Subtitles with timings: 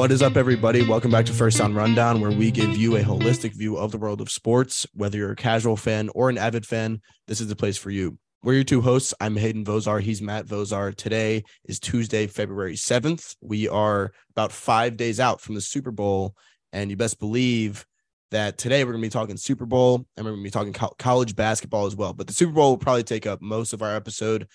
[0.00, 0.82] What is up, everybody?
[0.88, 3.98] Welcome back to First Down Rundown, where we give you a holistic view of the
[3.98, 4.86] world of sports.
[4.94, 8.16] Whether you're a casual fan or an avid fan, this is the place for you.
[8.42, 9.12] We're your two hosts.
[9.20, 10.00] I'm Hayden Vozar.
[10.00, 10.94] He's Matt Vozar.
[10.94, 13.36] Today is Tuesday, February 7th.
[13.42, 16.34] We are about five days out from the Super Bowl.
[16.72, 17.84] And you best believe
[18.30, 20.72] that today we're going to be talking Super Bowl and we're going to be talking
[20.72, 22.14] co- college basketball as well.
[22.14, 24.48] But the Super Bowl will probably take up most of our episode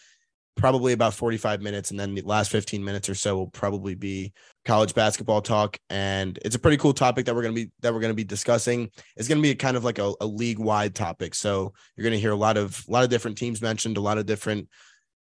[0.55, 4.33] probably about 45 minutes and then the last 15 minutes or so will probably be
[4.63, 5.77] college basketball talk.
[5.89, 8.15] And it's a pretty cool topic that we're going to be that we're going to
[8.15, 8.89] be discussing.
[9.17, 11.35] It's going to be kind of like a, a league wide topic.
[11.35, 14.01] So you're going to hear a lot of a lot of different teams mentioned a
[14.01, 14.69] lot of different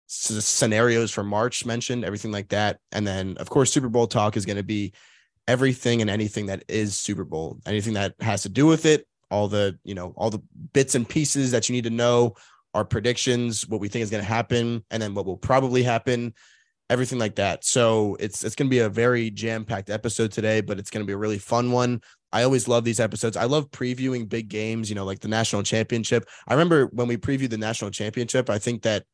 [0.08, 2.78] s- scenarios for march mentioned everything like that.
[2.92, 4.92] And then of course super bowl talk is going to be
[5.48, 9.48] everything and anything that is super bowl anything that has to do with it all
[9.48, 12.34] the you know all the bits and pieces that you need to know
[12.76, 16.34] our predictions, what we think is going to happen, and then what will probably happen,
[16.90, 17.64] everything like that.
[17.64, 21.02] So it's it's going to be a very jam packed episode today, but it's going
[21.02, 22.02] to be a really fun one.
[22.32, 23.36] I always love these episodes.
[23.36, 26.28] I love previewing big games, you know, like the national championship.
[26.46, 29.04] I remember when we previewed the national championship, I think that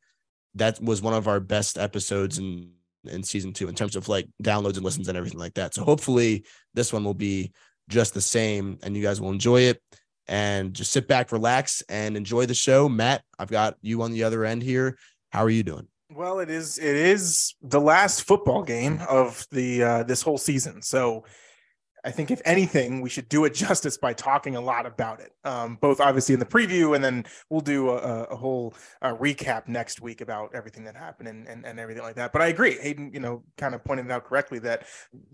[0.55, 2.69] that was one of our best episodes in
[3.05, 5.73] in season two in terms of like downloads and listens and everything like that.
[5.73, 7.53] So hopefully this one will be
[7.87, 9.81] just the same and you guys will enjoy it
[10.27, 12.87] and just sit back, relax, and enjoy the show.
[12.87, 14.97] Matt, I've got you on the other end here.
[15.31, 15.87] How are you doing?
[16.11, 20.81] Well, it is it is the last football game of the uh, this whole season,
[20.81, 21.23] so
[22.05, 25.31] I think if anything, we should do it justice by talking a lot about it.
[25.43, 29.67] Um, both obviously in the preview, and then we'll do a, a whole uh, recap
[29.67, 32.33] next week about everything that happened and, and, and everything like that.
[32.33, 33.11] But I agree, Hayden.
[33.13, 34.85] You know, kind of pointed out correctly that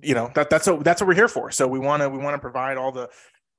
[0.01, 1.51] you know that that's what that's what we're here for.
[1.51, 3.09] So we want to we want to provide all the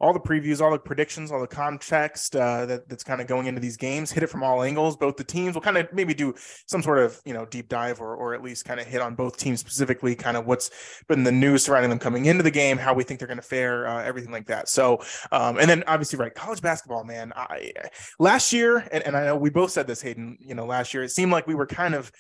[0.01, 3.47] all the previews, all the predictions, all the context uh, that, that's kind of going
[3.47, 4.11] into these games.
[4.11, 4.97] Hit it from all angles.
[4.97, 6.35] Both the teams We'll kind of maybe do
[6.67, 9.15] some sort of you know deep dive or or at least kind of hit on
[9.15, 10.71] both teams specifically, kind of what's
[11.09, 13.43] been the news surrounding them coming into the game, how we think they're going to
[13.43, 14.69] fare, uh, everything like that.
[14.69, 15.03] So,
[15.33, 17.33] um, and then obviously, right, college basketball, man.
[17.37, 17.73] I
[18.19, 20.39] last year, and, and I know we both said this, Hayden.
[20.41, 22.11] You know, last year it seemed like we were kind of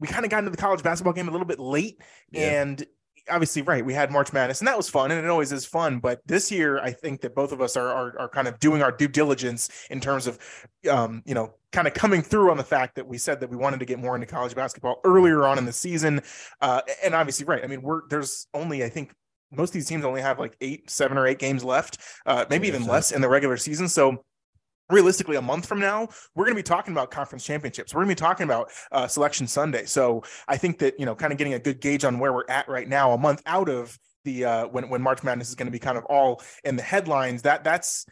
[0.00, 2.00] we kind of got into the college basketball game a little bit late,
[2.30, 2.62] yeah.
[2.62, 2.84] and
[3.30, 5.98] obviously right we had march madness and that was fun and it always is fun
[5.98, 8.82] but this year i think that both of us are are, are kind of doing
[8.82, 10.38] our due diligence in terms of
[10.90, 13.56] um, you know kind of coming through on the fact that we said that we
[13.56, 16.20] wanted to get more into college basketball earlier on in the season
[16.60, 19.12] uh, and obviously right i mean we're there's only i think
[19.52, 22.68] most of these teams only have like eight seven or eight games left uh, maybe
[22.68, 24.24] even less in the regular season so
[24.90, 27.94] realistically a month from now we're going to be talking about conference championships.
[27.94, 29.84] We're going to be talking about uh, selection sunday.
[29.86, 32.48] So i think that you know kind of getting a good gauge on where we're
[32.48, 35.66] at right now a month out of the uh, when when march madness is going
[35.66, 38.06] to be kind of all in the headlines that that's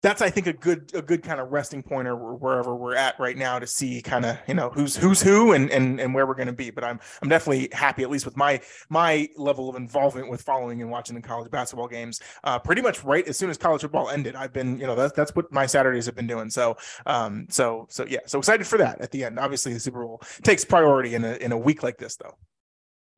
[0.00, 3.18] that's I think a good a good kind of resting point or wherever we're at
[3.18, 6.26] right now to see kind of you know who's who's who and and and where
[6.26, 6.70] we're going to be.
[6.70, 10.80] But I'm I'm definitely happy at least with my my level of involvement with following
[10.82, 12.20] and watching the college basketball games.
[12.44, 15.12] Uh, pretty much right as soon as college football ended, I've been you know that's
[15.14, 16.48] that's what my Saturdays have been doing.
[16.48, 16.76] So
[17.06, 19.38] um so so yeah so excited for that at the end.
[19.38, 22.36] Obviously the Super Bowl takes priority in a in a week like this though.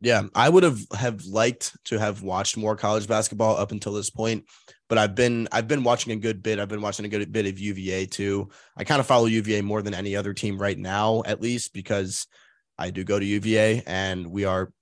[0.03, 4.09] Yeah, I would have have liked to have watched more college basketball up until this
[4.09, 4.47] point,
[4.91, 6.59] but I've been I've been watching a good bit.
[6.59, 8.51] I've been watching a good bit of UVA too.
[8.77, 12.27] I kind of follow UVA more than any other team right now, at least because
[12.77, 14.73] I do go to UVA and we are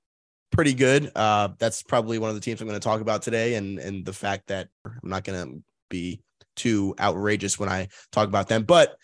[0.51, 1.13] pretty good.
[1.15, 4.03] Uh, that's probably one of the teams I'm going to talk about today, and and
[4.03, 6.23] the fact that I'm not going to be
[6.57, 8.97] too outrageous when I talk about them, but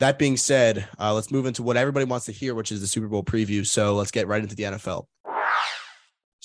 [0.00, 2.86] that being said, uh, let's move into what everybody wants to hear, which is the
[2.86, 3.66] Super Bowl preview.
[3.66, 5.06] So let's get right into the NFL.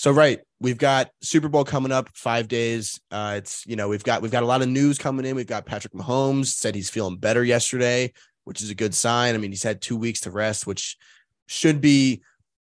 [0.01, 2.99] So right, we've got Super Bowl coming up five days.
[3.11, 5.35] Uh, it's you know we've got we've got a lot of news coming in.
[5.35, 8.11] We've got Patrick Mahomes said he's feeling better yesterday,
[8.43, 9.35] which is a good sign.
[9.35, 10.97] I mean, he's had two weeks to rest, which
[11.45, 12.23] should be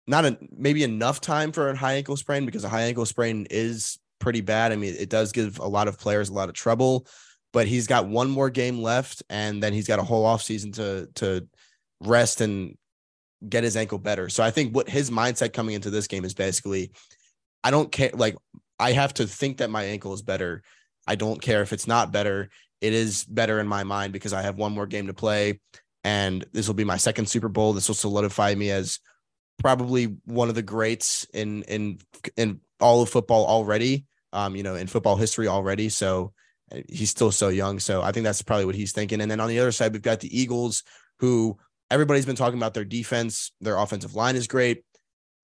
[0.07, 3.45] not a maybe enough time for a high ankle sprain because a high ankle sprain
[3.49, 4.71] is pretty bad.
[4.71, 7.07] I mean, it does give a lot of players a lot of trouble,
[7.51, 11.09] but he's got one more game left, and then he's got a whole offseason to
[11.15, 11.45] to
[11.99, 12.77] rest and
[13.49, 14.29] get his ankle better.
[14.29, 16.91] So I think what his mindset coming into this game is basically
[17.67, 18.11] I don't care.
[18.13, 18.37] Like,
[18.79, 20.63] I have to think that my ankle is better.
[21.05, 22.49] I don't care if it's not better.
[22.79, 25.59] It is better in my mind because I have one more game to play.
[26.05, 27.73] And this will be my second Super Bowl.
[27.73, 28.99] This will solidify me as
[29.59, 31.99] probably one of the greats in in
[32.37, 34.05] in all of football already.
[34.31, 35.89] Um, you know, in football history already.
[35.89, 36.31] So
[36.71, 37.79] uh, he's still so young.
[37.79, 39.19] So I think that's probably what he's thinking.
[39.19, 40.83] And then on the other side, we've got the Eagles,
[41.19, 41.57] who
[41.91, 43.51] everybody's been talking about their defense.
[43.59, 44.85] Their offensive line is great.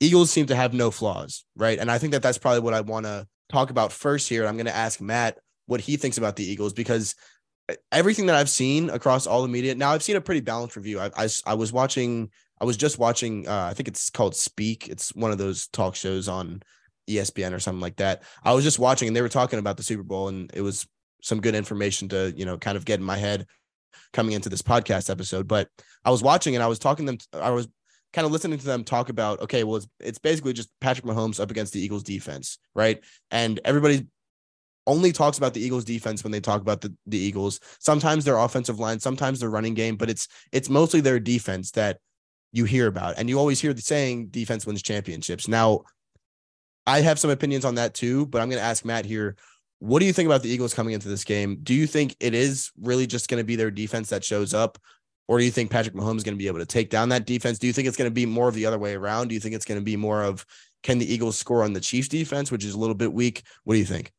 [0.04, 1.80] Eagles seem to have no flaws, right?
[1.80, 4.46] And I think that that's probably what I want to talk about first here.
[4.46, 7.16] I'm going to ask Matt what he thinks about the Eagles because
[7.92, 11.00] everything that I've seen across all the media now, I've seen a pretty balanced review.
[11.00, 12.30] I I, I was watching,
[12.60, 13.48] I was just watching.
[13.48, 14.90] Uh, I think it's called Speak.
[14.90, 16.62] It's one of those talk shows on
[17.10, 18.24] ESPN or something like that.
[18.44, 20.86] I was just watching and they were talking about the Super Bowl and it was
[21.22, 23.46] some good information to, you know, kind of get in my head
[24.12, 25.48] coming into this podcast episode.
[25.48, 25.70] But
[26.04, 27.68] I was watching and I was talking them, I was
[28.14, 31.40] kind of listening to them talk about, okay, well, it's, it's basically just Patrick Mahomes
[31.40, 33.04] up against the Eagles defense, right?
[33.32, 34.08] And everybody
[34.86, 37.60] only talks about the Eagles defense when they talk about the, the Eagles.
[37.80, 42.00] Sometimes their offensive line, sometimes their running game, but it's it's mostly their defense that
[42.52, 43.16] you hear about.
[43.18, 45.48] And you always hear the saying defense wins championships.
[45.48, 45.82] Now,
[46.86, 49.36] I have some opinions on that too, but I'm going to ask Matt here.
[49.80, 51.60] What do you think about the Eagles coming into this game?
[51.64, 54.78] Do you think it is really just going to be their defense that shows up?
[55.28, 57.26] Or do you think Patrick Mahomes is going to be able to take down that
[57.26, 57.58] defense?
[57.58, 59.30] Do you think it's going to be more of the other way around?
[59.30, 60.46] Do you think it's going to be more of
[60.84, 63.44] can the Eagles score on the Chiefs defense, which is a little bit weak?
[63.64, 64.12] What do you think?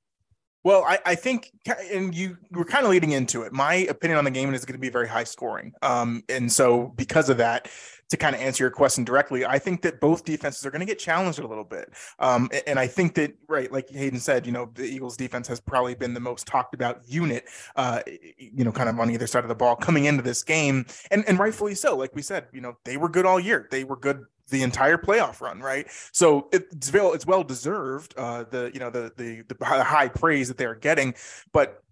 [0.65, 1.51] Well, I, I, think,
[1.93, 3.53] and you were kind of leading into it.
[3.53, 5.75] My opinion on the game is going to be very high scoring.
[5.83, 7.69] Um, and so, because of that,
[8.15, 10.87] to kind of answer your question directly, I think that both defenses are going to
[10.87, 11.93] get challenged a little bit.
[12.19, 15.61] Um, and I think that, right, like Hayden said, you know, the Eagles defense has
[15.61, 17.45] probably been the most talked about unit,
[17.77, 18.03] uh,
[18.39, 20.87] you know, kind of on either side of the ball coming into this game.
[21.11, 21.97] And, and rightfully so.
[21.97, 23.67] Like we said, you know, they were good all year.
[23.71, 25.87] They were good the entire playoff run, right?
[26.13, 28.15] So it's well it's well deserved.
[28.15, 31.15] Uh, the you know the the the high praise that they're getting,
[31.53, 31.83] but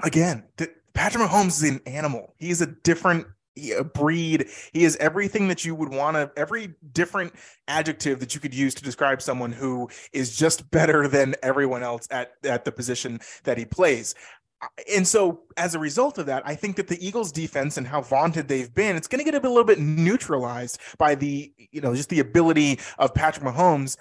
[0.00, 2.34] again, the, Patrick Mahomes is an animal.
[2.38, 3.26] He's a different
[3.56, 4.48] a breed.
[4.72, 7.34] He is everything that you would want to, every different
[7.68, 12.08] adjective that you could use to describe someone who is just better than everyone else
[12.10, 14.14] at, at the position that he plays
[14.94, 18.00] and so as a result of that, I think that the Eagles defense and how
[18.00, 21.94] vaunted they've been, it's going to get a, little bit neutralized by the, you know,
[21.94, 23.96] just the ability of Patrick Mahomes,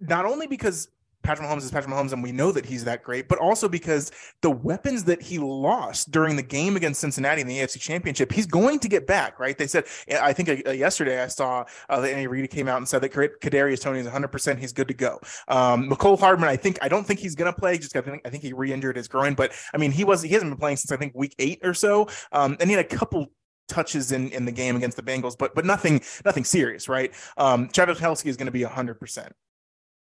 [0.00, 0.88] not only because
[1.26, 4.12] Patrick Mahomes is Patrick Mahomes, and we know that he's that great, but also because
[4.42, 8.46] the weapons that he lost during the game against Cincinnati in the AFC Championship, he's
[8.46, 9.58] going to get back, right?
[9.58, 12.86] They said, I think uh, yesterday I saw uh, that Andy Reid came out and
[12.86, 15.18] said that Kadarius Toney is 100, percent he's good to go.
[15.48, 17.76] Um, Mecole Hardman, I think I don't think he's going to play.
[17.76, 20.32] Just I think I think he re-injured his groin, but I mean he was he
[20.32, 22.88] hasn't been playing since I think week eight or so, um, and he had a
[22.88, 23.26] couple
[23.68, 27.12] touches in in the game against the Bengals, but but nothing nothing serious, right?
[27.36, 29.32] Um, Travis Kelce is going to be 100 percent.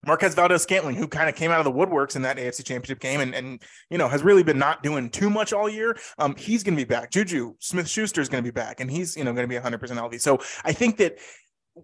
[0.06, 3.00] Marquez Valdes Scantling, who kind of came out of the woodworks in that AFC Championship
[3.00, 5.96] game, and and you know has really been not doing too much all year.
[6.18, 7.10] Um, he's going to be back.
[7.10, 9.56] Juju Smith Schuster is going to be back, and he's you know going to be
[9.56, 10.18] 100 percent healthy.
[10.18, 11.18] So I think that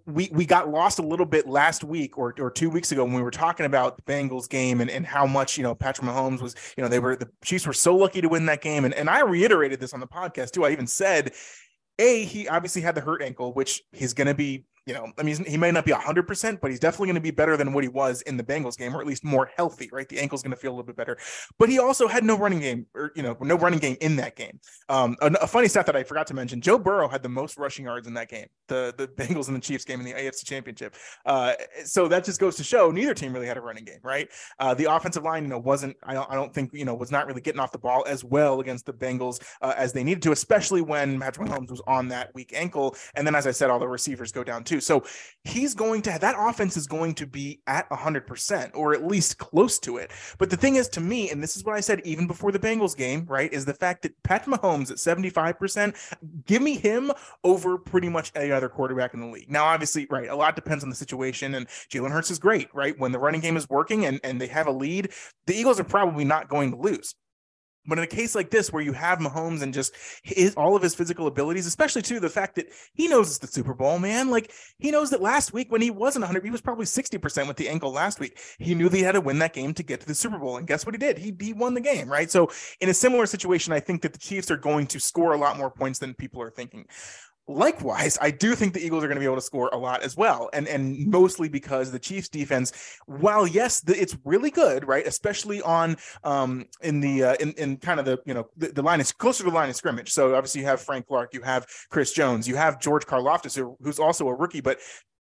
[0.06, 3.14] we we got lost a little bit last week or, or two weeks ago when
[3.14, 6.40] we were talking about the Bengals game and, and how much you know Patrick Mahomes
[6.40, 8.94] was you know they were the Chiefs were so lucky to win that game and
[8.94, 11.32] and I reiterated this on the podcast too I even said
[11.98, 15.22] a he obviously had the hurt ankle which he's going to be you know, I
[15.22, 17.84] mean, he may not be 100%, but he's definitely going to be better than what
[17.84, 20.08] he was in the Bengals game, or at least more healthy, right?
[20.08, 21.16] The ankle's going to feel a little bit better.
[21.60, 24.34] But he also had no running game, or, you know, no running game in that
[24.34, 24.58] game.
[24.88, 27.56] Um, a, a, funny stat that I forgot to mention Joe Burrow had the most
[27.56, 30.44] rushing yards in that game, the, the Bengals and the Chiefs game in the AFC
[30.44, 30.96] Championship.
[31.24, 31.52] Uh,
[31.84, 34.28] so that just goes to show neither team really had a running game, right?
[34.58, 37.12] Uh, the offensive line, you know, wasn't, I don't, I don't think, you know, was
[37.12, 40.22] not really getting off the ball as well against the Bengals uh, as they needed
[40.22, 42.96] to, especially when Patrick Mahomes was on that weak ankle.
[43.14, 44.79] And then, as I said, all the receivers go down too.
[44.82, 45.04] So
[45.44, 49.38] he's going to have, that offense is going to be at 100% or at least
[49.38, 50.10] close to it.
[50.38, 52.58] But the thing is to me, and this is what I said even before the
[52.58, 55.94] Bengals game, right, is the fact that Pat Mahomes at 75%,
[56.46, 57.12] give me him
[57.44, 59.50] over pretty much any other quarterback in the league.
[59.50, 62.98] Now, obviously, right, a lot depends on the situation, and Jalen Hurts is great, right?
[62.98, 65.10] When the running game is working and, and they have a lead,
[65.46, 67.14] the Eagles are probably not going to lose.
[67.86, 70.82] But in a case like this, where you have Mahomes and just his, all of
[70.82, 74.30] his physical abilities, especially too the fact that he knows it's the Super Bowl, man.
[74.30, 77.56] Like he knows that last week when he wasn't 100, he was probably 60% with
[77.56, 78.38] the ankle last week.
[78.58, 80.58] He knew that he had to win that game to get to the Super Bowl.
[80.58, 81.18] And guess what he did?
[81.18, 82.30] He, he won the game, right?
[82.30, 85.38] So in a similar situation, I think that the Chiefs are going to score a
[85.38, 86.84] lot more points than people are thinking.
[87.50, 90.02] Likewise, I do think the Eagles are going to be able to score a lot
[90.02, 92.72] as well, and and mostly because the Chiefs' defense,
[93.06, 95.04] while yes, the, it's really good, right?
[95.04, 98.82] Especially on um in the uh, in in kind of the you know the, the,
[98.82, 100.12] line is closer to the line of scrimmage.
[100.12, 103.76] So obviously you have Frank Clark, you have Chris Jones, you have George Karlaftis, who,
[103.82, 104.78] who's also a rookie, but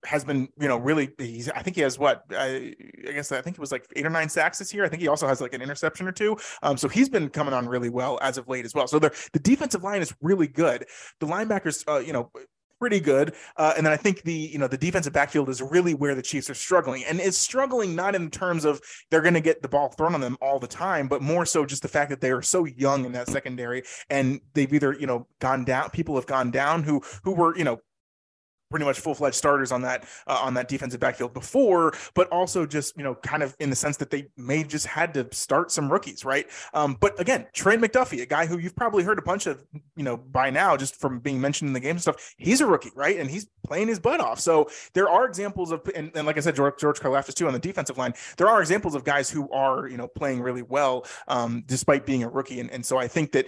[0.07, 1.11] has been, you know, really.
[1.19, 1.49] He's.
[1.51, 2.75] I think he has what I,
[3.07, 4.85] I, guess I think it was like eight or nine sacks this year.
[4.85, 6.37] I think he also has like an interception or two.
[6.63, 8.87] Um, so he's been coming on really well as of late as well.
[8.87, 10.87] So the the defensive line is really good.
[11.21, 12.31] The linebackers, uh, you know,
[12.79, 13.35] pretty good.
[13.57, 16.23] Uh, and then I think the you know the defensive backfield is really where the
[16.23, 19.69] Chiefs are struggling, and is struggling not in terms of they're going to get the
[19.69, 22.31] ball thrown on them all the time, but more so just the fact that they
[22.31, 25.91] are so young in that secondary, and they've either you know gone down.
[25.91, 27.79] People have gone down who who were you know
[28.71, 32.97] pretty much full-fledged starters on that uh, on that defensive backfield before but also just
[32.97, 35.91] you know kind of in the sense that they may just had to start some
[35.91, 36.47] rookies right?
[36.75, 39.65] Um, but again Trey McDuffie a guy who you've probably heard a bunch of
[39.97, 42.67] you know by now just from being mentioned in the game and stuff he's a
[42.67, 43.19] rookie right?
[43.19, 44.41] And he's playing his butt off.
[44.41, 47.53] So there are examples of and, and like I said George, George Karlaftis too on
[47.53, 48.15] the defensive line.
[48.37, 52.23] There are examples of guys who are you know playing really well um, despite being
[52.23, 52.61] a rookie.
[52.61, 53.47] And, and so I think that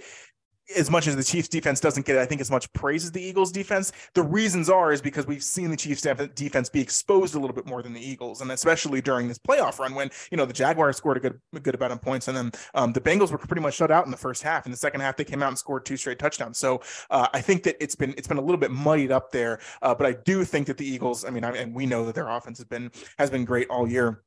[0.77, 3.21] as much as the Chiefs defense doesn't get, I think, as much praise as the
[3.21, 6.01] Eagles defense, the reasons are is because we've seen the Chiefs
[6.35, 9.79] defense be exposed a little bit more than the Eagles, and especially during this playoff
[9.79, 12.37] run when you know the Jaguars scored a good a good amount of points, and
[12.37, 14.65] then um, the Bengals were pretty much shut out in the first half.
[14.65, 16.57] In the second half, they came out and scored two straight touchdowns.
[16.57, 19.59] So uh, I think that it's been it's been a little bit muddied up there,
[19.81, 22.15] uh, but I do think that the Eagles, I mean, I, and we know that
[22.15, 24.23] their offense has been has been great all year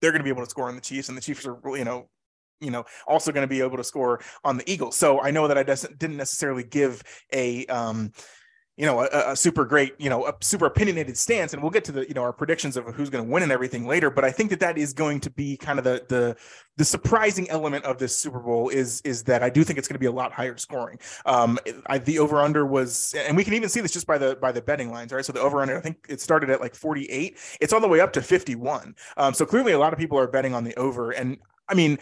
[0.00, 1.84] they're going to be able to score on the Chiefs, and the Chiefs are, you
[1.84, 2.08] know,
[2.60, 4.96] you know also going to be able to score on the Eagles.
[4.96, 8.12] So I know that I didn't necessarily give a um,
[8.76, 11.84] you know, a, a, super great, you know, a super opinionated stance, and we'll get
[11.84, 14.08] to the, you know, our predictions of who's going to win and everything later.
[14.08, 16.36] But I think that that is going to be kind of the the
[16.78, 19.96] the surprising element of this Super Bowl is is that I do think it's going
[19.96, 20.98] to be a lot higher scoring.
[21.26, 24.36] Um, I, the over under was, and we can even see this just by the
[24.36, 25.24] by the betting lines, right?
[25.24, 27.38] So the over under, I think it started at like 48.
[27.60, 28.94] It's on the way up to 51.
[29.18, 31.36] Um, so clearly, a lot of people are betting on the over, and
[31.68, 31.98] I mean,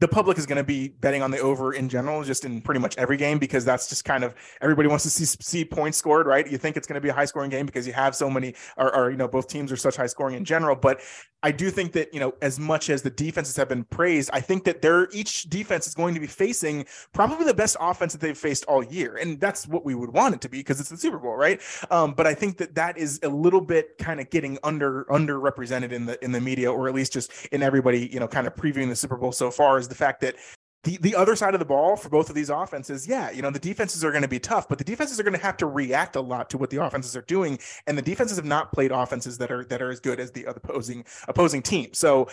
[0.00, 2.80] the public is going to be betting on the over in general, just in pretty
[2.80, 6.26] much every game, because that's just kind of everybody wants to see see points scored,
[6.26, 6.50] right?
[6.50, 8.54] You think it's going to be a high scoring game because you have so many,
[8.76, 10.74] or, or, you know, both teams are such high scoring in general.
[10.74, 11.00] But
[11.44, 14.40] I do think that you know, as much as the defenses have been praised, I
[14.40, 18.22] think that they're each defense is going to be facing probably the best offense that
[18.22, 20.88] they've faced all year, and that's what we would want it to be because it's
[20.88, 21.60] the Super Bowl, right?
[21.90, 25.92] Um, but I think that that is a little bit kind of getting under underrepresented
[25.92, 28.54] in the in the media, or at least just in everybody, you know, kind of
[28.54, 30.36] previewing the Super Bowl so far is the fact that
[30.84, 33.50] the, the other side of the ball for both of these offenses, yeah, you know,
[33.50, 35.66] the defenses are going to be tough, but the defenses are going to have to
[35.66, 37.58] react a lot to what the offenses are doing.
[37.86, 40.44] And the defenses have not played offenses that are that are as good as the
[40.44, 41.94] opposing opposing team.
[41.94, 42.28] So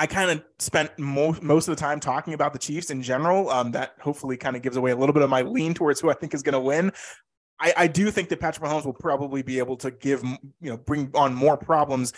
[0.00, 3.50] I kind of spent most most of the time talking about the Chiefs in general.
[3.50, 6.10] Um, that hopefully kind of gives away a little bit of my lean towards who
[6.10, 6.92] I think is going to win.
[7.60, 10.76] I, I do think that Patrick Mahomes will probably be able to give you know
[10.76, 12.12] bring on more problems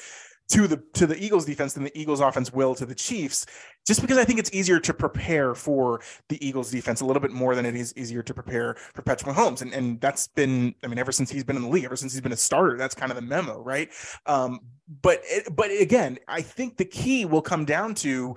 [0.53, 3.47] to the to the Eagles defense than the Eagles offense will to the Chiefs
[3.87, 7.33] just because I think it's easier to prepare for the Eagles defense a little bit
[7.33, 9.63] more than it is easier to prepare for Patrick Mahomes.
[9.63, 12.13] And, and that's been, I mean, ever since he's been in the league, ever since
[12.13, 13.89] he's been a starter, that's kind of the memo, right?
[14.27, 14.61] Um,
[15.03, 18.37] but, it, but again, I think the key will come down to,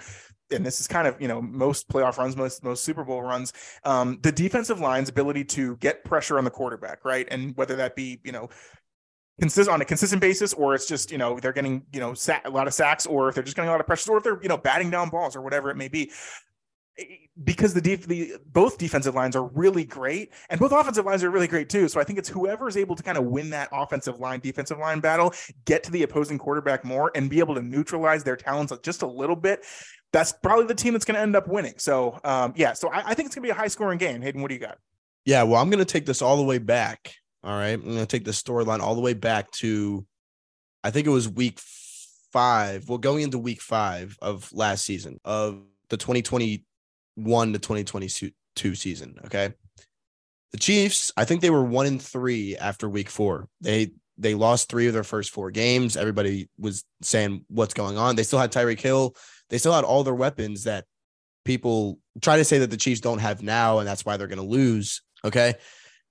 [0.51, 3.51] and this is kind of you know most playoff runs most most super bowl runs
[3.83, 7.95] um, the defensive line's ability to get pressure on the quarterback right and whether that
[7.95, 8.47] be you know
[9.39, 12.13] consist on a consistent basis, or it's just you know they're getting you know
[12.45, 14.23] a lot of sacks, or if they're just getting a lot of pressure, or if
[14.23, 16.11] they're you know batting down balls or whatever it may be.
[17.43, 21.29] Because the, def- the both defensive lines are really great, and both offensive lines are
[21.29, 21.89] really great too.
[21.89, 24.77] So I think it's whoever is able to kind of win that offensive line defensive
[24.77, 25.33] line battle,
[25.65, 29.07] get to the opposing quarterback more, and be able to neutralize their talents just a
[29.07, 29.65] little bit.
[30.13, 31.73] That's probably the team that's going to end up winning.
[31.77, 34.21] So um, yeah, so I, I think it's going to be a high scoring game.
[34.21, 34.77] Hayden, what do you got?
[35.25, 37.13] Yeah, well, I'm going to take this all the way back
[37.45, 37.73] all right.
[37.73, 40.05] I'm going to take the storyline all the way back to,
[40.83, 41.59] I think it was week
[42.33, 42.89] five.
[42.89, 49.19] Well, going into week five of last season of the 2021 to 2022 season.
[49.25, 49.53] Okay.
[50.51, 53.47] The Chiefs, I think they were one in three after week four.
[53.61, 55.97] They, they lost three of their first four games.
[55.97, 58.15] Everybody was saying what's going on.
[58.15, 59.15] They still had Tyreek Hill.
[59.49, 60.85] They still had all their weapons that
[61.43, 64.39] people try to say that the Chiefs don't have now, and that's why they're going
[64.39, 65.03] to lose.
[65.23, 65.53] Okay.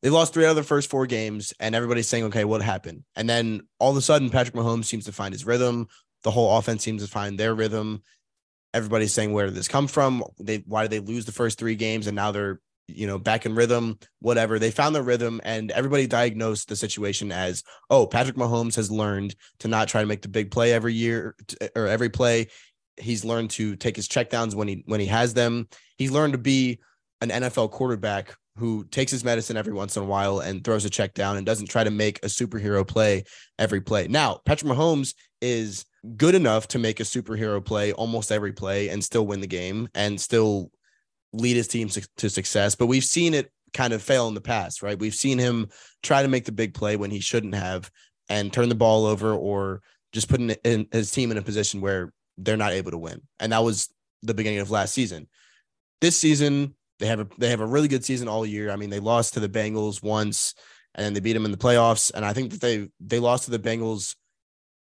[0.04, 3.04] They lost three out of the first four games, and everybody's saying, okay, what happened?
[3.16, 5.88] And then all of a sudden, Patrick Mahomes seems to find his rhythm.
[6.24, 8.02] The whole offense seems to find their rhythm.
[8.74, 10.22] Everybody's saying, where did this come from?
[10.38, 13.46] They why did they lose the first three games and now they're you know back
[13.46, 13.98] in rhythm?
[14.20, 14.58] Whatever.
[14.58, 19.34] They found their rhythm, and everybody diagnosed the situation as, oh, Patrick Mahomes has learned
[19.60, 21.34] to not try to make the big play every year
[21.74, 22.48] or every play.
[22.98, 25.66] He's learned to take his checkdowns when he when he has them.
[25.96, 26.80] He's learned to be
[27.22, 30.90] an NFL quarterback who takes his medicine every once in a while and throws a
[30.90, 33.24] check down and doesn't try to make a superhero play
[33.58, 34.06] every play.
[34.06, 35.84] Now, Patrick Mahomes is
[36.16, 39.88] good enough to make a superhero play almost every play and still win the game
[39.94, 40.70] and still
[41.32, 42.74] lead his team to success.
[42.74, 44.98] But we've seen it kind of fail in the past, right?
[44.98, 45.68] We've seen him
[46.02, 47.90] try to make the big play when he shouldn't have
[48.28, 49.82] and turn the ball over or
[50.12, 53.20] just put in his team in a position where they're not able to win.
[53.40, 53.92] And that was
[54.22, 55.28] the beginning of last season.
[56.00, 58.70] This season, they have a they have a really good season all year.
[58.70, 60.54] I mean, they lost to the Bengals once,
[60.94, 62.10] and then they beat them in the playoffs.
[62.14, 64.16] And I think that they they lost to the Bengals.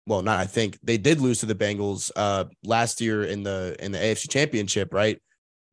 [0.06, 3.76] Well, not I think they did lose to the Bengals uh, last year in the
[3.80, 5.22] in the AFC Championship, right?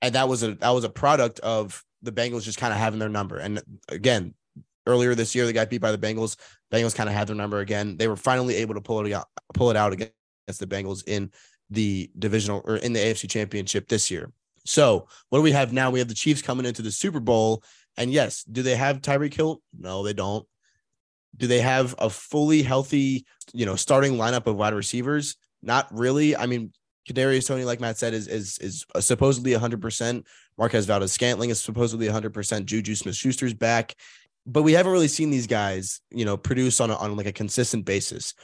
[0.03, 2.99] And that was a that was a product of the Bengals just kind of having
[2.99, 3.39] their number.
[3.39, 4.35] And again,
[4.87, 5.47] earlier this year.
[5.47, 6.37] They got beat by the Bengals.
[6.73, 7.97] Bengals kind of had their number again.
[7.97, 10.13] They were finally able to pull it out, pull it out against
[10.47, 11.31] the Bengals in
[11.71, 14.31] the divisional or in the AFC Championship this year.
[14.67, 15.91] So what do we have now?
[15.91, 17.63] We have the Chiefs coming into the Super Bowl,
[17.97, 19.61] and yes, do they have Tyreek Hill?
[19.79, 20.47] No, they don't.
[21.37, 25.37] Do they have a fully healthy, you know, starting lineup of wide receivers?
[25.63, 26.37] Not really.
[26.37, 26.73] I mean,
[27.09, 29.81] Kadarius Toney, like Matt said, is is is supposedly 100.
[29.81, 30.27] percent
[30.59, 32.33] Marquez Valdes Scantling is supposedly 100.
[32.33, 33.95] percent Juju Smith Schuster's back,
[34.47, 37.33] but we haven't really seen these guys, you know, produce on a, on like a
[37.33, 38.35] consistent basis.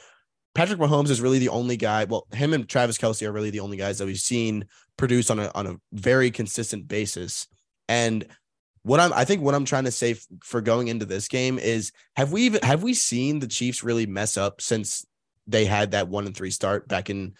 [0.55, 2.03] Patrick Mahomes is really the only guy.
[2.05, 4.65] Well, him and Travis Kelce are really the only guys that we've seen
[4.97, 7.47] produce on a on a very consistent basis.
[7.89, 8.25] And
[8.83, 11.57] what I'm I think what I'm trying to say f- for going into this game
[11.57, 15.05] is have we even have we seen the Chiefs really mess up since
[15.47, 17.33] they had that one and three start back in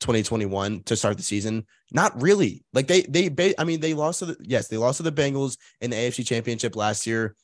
[0.00, 1.66] 2021 to start the season?
[1.92, 2.64] Not really.
[2.72, 5.56] Like they they I mean they lost to the yes, they lost to the Bengals
[5.80, 7.36] in the AFC Championship last year.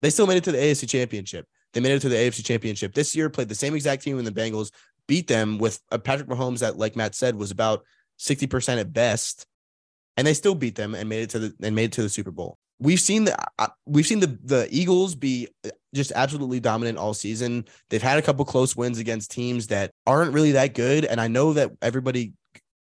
[0.00, 1.46] They still made it to the AFC Championship.
[1.74, 4.24] They made it to the AFC Championship this year, played the same exact team in
[4.24, 4.70] the Bengals,
[5.06, 7.84] beat them with a Patrick Mahomes that like Matt said was about
[8.18, 9.44] 60% at best.
[10.16, 12.08] And they still beat them and made it to the and made it to the
[12.08, 15.48] Super Bowl we've seen the uh, we've seen the the Eagles be
[15.94, 17.64] just absolutely dominant all season.
[17.90, 21.28] They've had a couple close wins against teams that aren't really that good, and I
[21.28, 22.32] know that everybody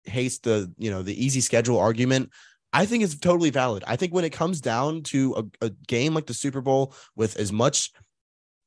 [0.04, 2.30] hates the you know the easy schedule argument.
[2.72, 3.82] I think it's totally valid.
[3.86, 7.36] I think when it comes down to a, a game like the Super Bowl with
[7.38, 7.92] as much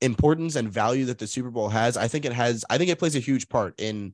[0.01, 2.65] importance and value that the Super Bowl has, I think it has.
[2.69, 4.13] I think it plays a huge part in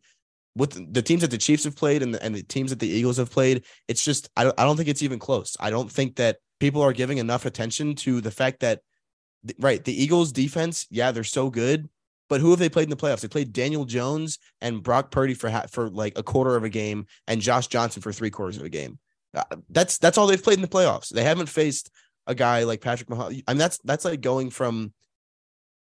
[0.56, 2.88] with the teams that the Chiefs have played and the, and the teams that the
[2.88, 5.56] Eagles have played, it's just I don't I don't think it's even close.
[5.60, 8.82] I don't think that people are giving enough attention to the fact that
[9.60, 11.88] right the Eagles defense, yeah, they're so good,
[12.29, 13.22] but who have they played in the playoffs?
[13.22, 17.06] They played Daniel Jones and Brock Purdy for for like a quarter of a game,
[17.27, 19.00] and Josh Johnson for three quarters of a game.
[19.34, 21.10] Uh, that's that's all they've played in the playoffs.
[21.10, 21.91] They haven't faced
[22.25, 23.44] a guy like Patrick Mahomes.
[23.48, 24.94] I mean, that's that's like going from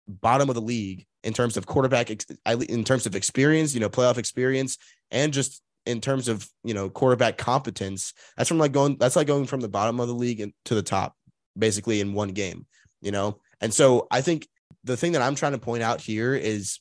[0.07, 2.09] bottom of the league in terms of quarterback,
[2.45, 4.77] in terms of experience, you know, playoff experience,
[5.11, 8.13] and just in terms of you know quarterback competence.
[8.37, 8.97] That's from like going.
[8.97, 11.15] That's like going from the bottom of the league to the top,
[11.57, 12.65] basically in one game.
[13.01, 14.47] You know, and so I think
[14.83, 16.79] the thing that I'm trying to point out here is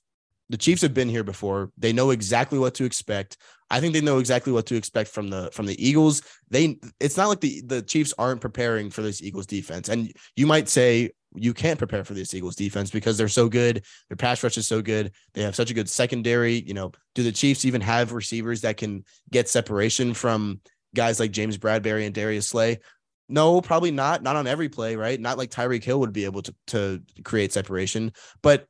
[0.49, 1.71] the Chiefs have been here before.
[1.79, 3.37] They know exactly what to expect.
[3.71, 6.23] I think they know exactly what to expect from the from the Eagles.
[6.51, 9.89] They it's not like the the Chiefs aren't preparing for this Eagles defense.
[9.89, 13.85] And you might say, you can't prepare for this Eagles defense because they're so good.
[14.09, 15.13] Their pass rush is so good.
[15.35, 16.63] They have such a good secondary.
[16.67, 20.61] You know, do the Chiefs even have receivers that can get separation from
[20.95, 22.81] guys like James Bradberry and Darius Slay?
[23.29, 24.23] No, probably not.
[24.23, 25.21] Not on every play, right?
[25.21, 28.13] Not like Tyreek Hill would be able to, to create separation.
[28.43, 28.67] But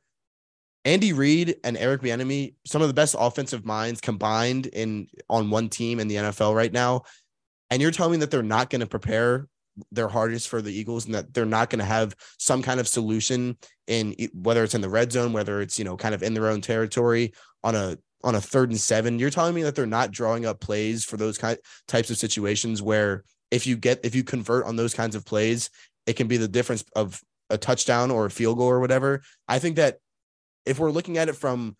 [0.85, 5.69] Andy Reid and Eric Bieniemy, some of the best offensive minds combined in on one
[5.69, 7.03] team in the NFL right now.
[7.71, 9.47] And you're telling me that they're not going to prepare
[9.91, 12.87] their hardest for the Eagles and that they're not going to have some kind of
[12.87, 13.57] solution
[13.87, 16.47] in whether it's in the red zone, whether it's, you know, kind of in their
[16.47, 19.19] own territory on a on a third and seven.
[19.19, 21.57] You're telling me that they're not drawing up plays for those kind
[21.87, 25.69] types of situations where if you get if you convert on those kinds of plays,
[26.05, 29.21] it can be the difference of a touchdown or a field goal or whatever.
[29.47, 29.97] I think that
[30.65, 31.75] if we're looking at it from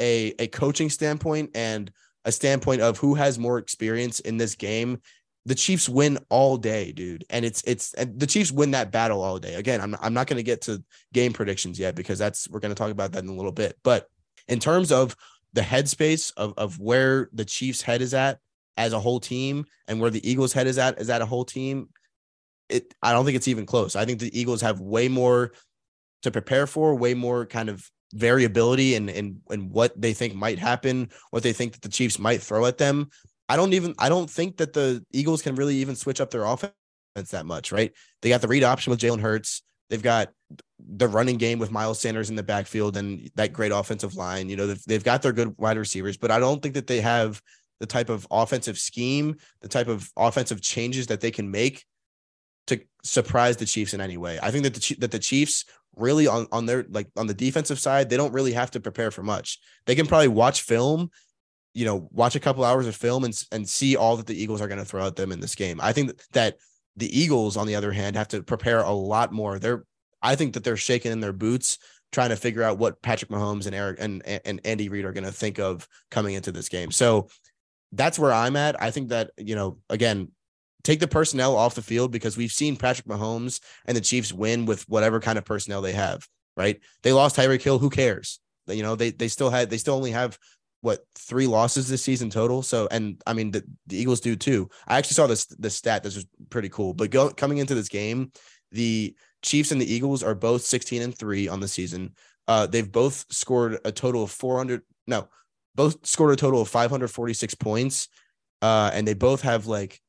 [0.00, 1.90] a a coaching standpoint and
[2.24, 5.00] a standpoint of who has more experience in this game
[5.46, 7.24] the Chiefs win all day, dude.
[7.30, 9.54] And it's it's and the Chiefs win that battle all day.
[9.54, 12.74] Again, I'm I'm not going to get to game predictions yet because that's we're going
[12.74, 13.76] to talk about that in a little bit.
[13.82, 14.06] But
[14.48, 15.16] in terms of
[15.52, 18.38] the headspace of of where the Chiefs head is at
[18.76, 21.44] as a whole team and where the Eagles head is at is at a whole
[21.44, 21.88] team,
[22.68, 23.96] it I don't think it's even close.
[23.96, 25.52] I think the Eagles have way more
[26.22, 30.58] to prepare for, way more kind of variability and and and what they think might
[30.58, 33.08] happen, what they think that the Chiefs might throw at them.
[33.50, 36.44] I don't even I don't think that the Eagles can really even switch up their
[36.44, 36.72] offense
[37.32, 37.92] that much, right?
[38.22, 39.62] They got the read option with Jalen Hurts.
[39.88, 40.28] They've got
[40.78, 44.48] the running game with Miles Sanders in the backfield and that great offensive line.
[44.48, 47.00] You know, they've, they've got their good wide receivers, but I don't think that they
[47.00, 47.42] have
[47.80, 51.84] the type of offensive scheme, the type of offensive changes that they can make
[52.68, 54.38] to surprise the Chiefs in any way.
[54.40, 55.64] I think that the that the Chiefs
[55.96, 59.10] really on on their like on the defensive side, they don't really have to prepare
[59.10, 59.58] for much.
[59.86, 61.10] They can probably watch film
[61.74, 64.60] you know, watch a couple hours of film and and see all that the Eagles
[64.60, 65.80] are going to throw at them in this game.
[65.80, 66.56] I think that
[66.96, 69.58] the Eagles, on the other hand, have to prepare a lot more.
[69.58, 69.84] They're,
[70.22, 71.78] I think that they're shaking in their boots,
[72.12, 75.24] trying to figure out what Patrick Mahomes and Eric and and Andy Reid are going
[75.24, 76.90] to think of coming into this game.
[76.90, 77.28] So
[77.92, 78.80] that's where I'm at.
[78.80, 80.28] I think that you know, again,
[80.82, 84.66] take the personnel off the field because we've seen Patrick Mahomes and the Chiefs win
[84.66, 86.26] with whatever kind of personnel they have.
[86.56, 86.80] Right?
[87.02, 87.78] They lost Tyreek Hill.
[87.78, 88.40] Who cares?
[88.66, 90.38] You know, they they still had they still only have
[90.82, 92.62] what three losses this season total.
[92.62, 94.68] So, and I mean the, the Eagles do too.
[94.86, 96.02] I actually saw this the stat.
[96.02, 96.94] This was pretty cool.
[96.94, 98.32] But go, coming into this game,
[98.72, 102.14] the Chiefs and the Eagles are both 16 and 3 on the season.
[102.48, 105.28] Uh, they've both scored a total of 400 no,
[105.74, 108.08] both scored a total of 546 points.
[108.62, 110.00] Uh, and they both have like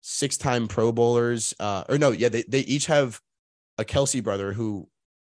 [0.00, 1.54] six-time Pro Bowlers.
[1.60, 3.20] Uh, or no, yeah, they, they each have
[3.78, 4.88] a Kelce brother who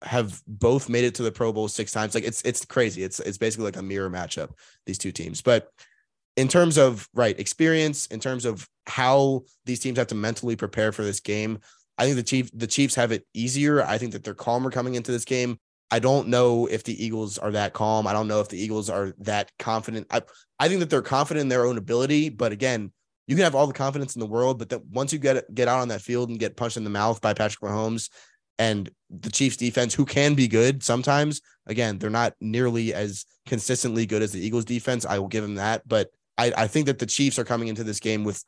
[0.02, 2.14] have both made it to the Pro Bowl six times.
[2.14, 3.02] Like it's it's crazy.
[3.02, 4.50] It's it's basically like a mirror matchup,
[4.84, 5.42] these two teams.
[5.42, 5.68] But
[6.36, 10.92] in terms of right experience, in terms of how these teams have to mentally prepare
[10.92, 11.58] for this game,
[11.98, 13.82] I think the Chief the Chiefs have it easier.
[13.82, 15.58] I think that they're calmer coming into this game.
[15.90, 18.06] I don't know if the Eagles are that calm.
[18.06, 20.08] I don't know if the Eagles are that confident.
[20.10, 20.22] I
[20.58, 22.92] I think that they're confident in their own ability, but again,
[23.26, 25.68] you can have all the confidence in the world, but that once you get get
[25.68, 28.10] out on that field and get punched in the mouth by Patrick Mahomes
[28.58, 34.06] and the Chiefs defense, who can be good sometimes, again, they're not nearly as consistently
[34.06, 35.04] good as the Eagles defense.
[35.04, 37.84] I will give them that, but I, I think that the Chiefs are coming into
[37.84, 38.42] this game with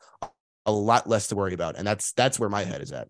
[0.65, 3.07] a lot less to worry about, and that's that's where my head is at.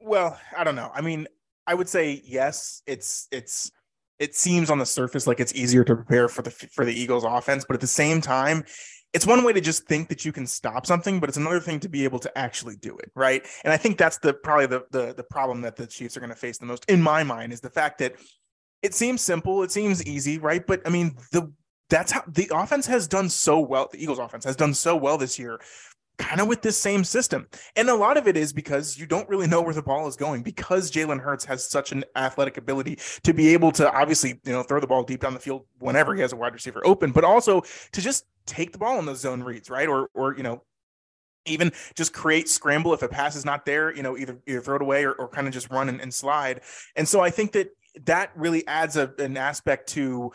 [0.00, 0.90] Well, I don't know.
[0.94, 1.28] I mean,
[1.66, 2.82] I would say yes.
[2.86, 3.70] It's it's
[4.18, 7.24] it seems on the surface like it's easier to prepare for the for the Eagles
[7.24, 8.64] offense, but at the same time,
[9.16, 11.80] it's one way to just think that you can stop something, but it's another thing
[11.80, 13.42] to be able to actually do it, right?
[13.64, 16.30] And I think that's the probably the the, the problem that the Chiefs are going
[16.30, 18.16] to face the most in my mind is the fact that
[18.82, 20.66] it seems simple, it seems easy, right?
[20.66, 21.50] But I mean, the
[21.88, 23.88] that's how the offense has done so well.
[23.90, 25.60] The Eagles offense has done so well this year
[26.18, 27.46] kind of with this same system.
[27.74, 30.16] And a lot of it is because you don't really know where the ball is
[30.16, 34.52] going because Jalen Hurts has such an athletic ability to be able to obviously, you
[34.52, 37.12] know, throw the ball deep down the field whenever he has a wide receiver open,
[37.12, 39.88] but also to just take the ball in those zone reads, right?
[39.88, 40.62] Or or you know,
[41.44, 44.76] even just create scramble if a pass is not there, you know, either either throw
[44.76, 46.60] it away or, or kind of just run and, and slide.
[46.96, 47.70] And so I think that
[48.04, 50.32] that really adds a, an aspect to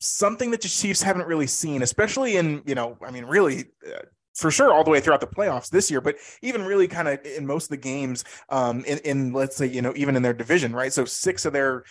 [0.00, 4.00] something that the Chiefs haven't really seen, especially in, you know, I mean, really uh,
[4.38, 7.18] for sure all the way throughout the playoffs this year, but even really kind of
[7.24, 10.32] in most of the games um, in, in let's say, you know, even in their
[10.34, 10.92] division, right?
[10.92, 11.84] So six of their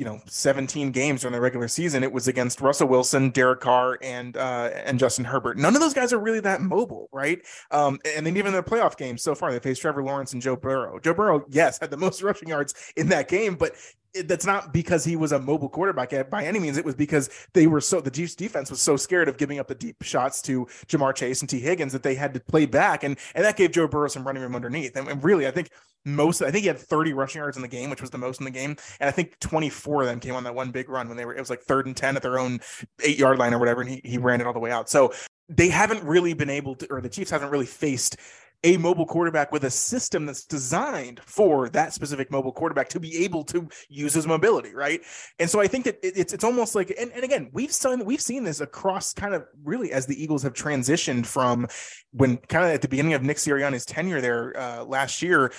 [0.00, 3.98] you know 17 games during the regular season it was against Russell Wilson, Derek Carr
[4.00, 5.58] and uh and Justin Herbert.
[5.58, 7.38] None of those guys are really that mobile, right?
[7.70, 10.56] Um and then even their playoff games so far they faced Trevor Lawrence and Joe
[10.56, 10.98] Burrow.
[11.00, 13.74] Joe Burrow yes had the most rushing yards in that game, but
[14.14, 16.76] it, that's not because he was a mobile quarterback by any means.
[16.76, 19.68] It was because they were so the Chiefs defense was so scared of giving up
[19.68, 23.04] the deep shots to Ja'Marr Chase and Tee Higgins that they had to play back,
[23.04, 24.96] and and that gave Joe Burrow some running room underneath.
[24.96, 25.70] And, and really, I think
[26.04, 28.40] most I think he had 30 rushing yards in the game, which was the most
[28.40, 31.08] in the game, and I think 24 of them came on that one big run
[31.08, 32.60] when they were it was like third and 10 at their own
[33.02, 34.88] eight yard line or whatever, and he he ran it all the way out.
[34.88, 35.12] So
[35.48, 38.16] they haven't really been able to, or the Chiefs haven't really faced
[38.62, 43.24] a mobile quarterback with a system that's designed for that specific mobile quarterback to be
[43.24, 45.00] able to use his mobility, right?
[45.38, 48.20] And so I think that it's it's almost like, and, and again, we've seen we've
[48.20, 51.66] seen this across kind of really as the Eagles have transitioned from
[52.12, 55.52] when kind of at the beginning of Nick Sirianni's tenure there uh, last year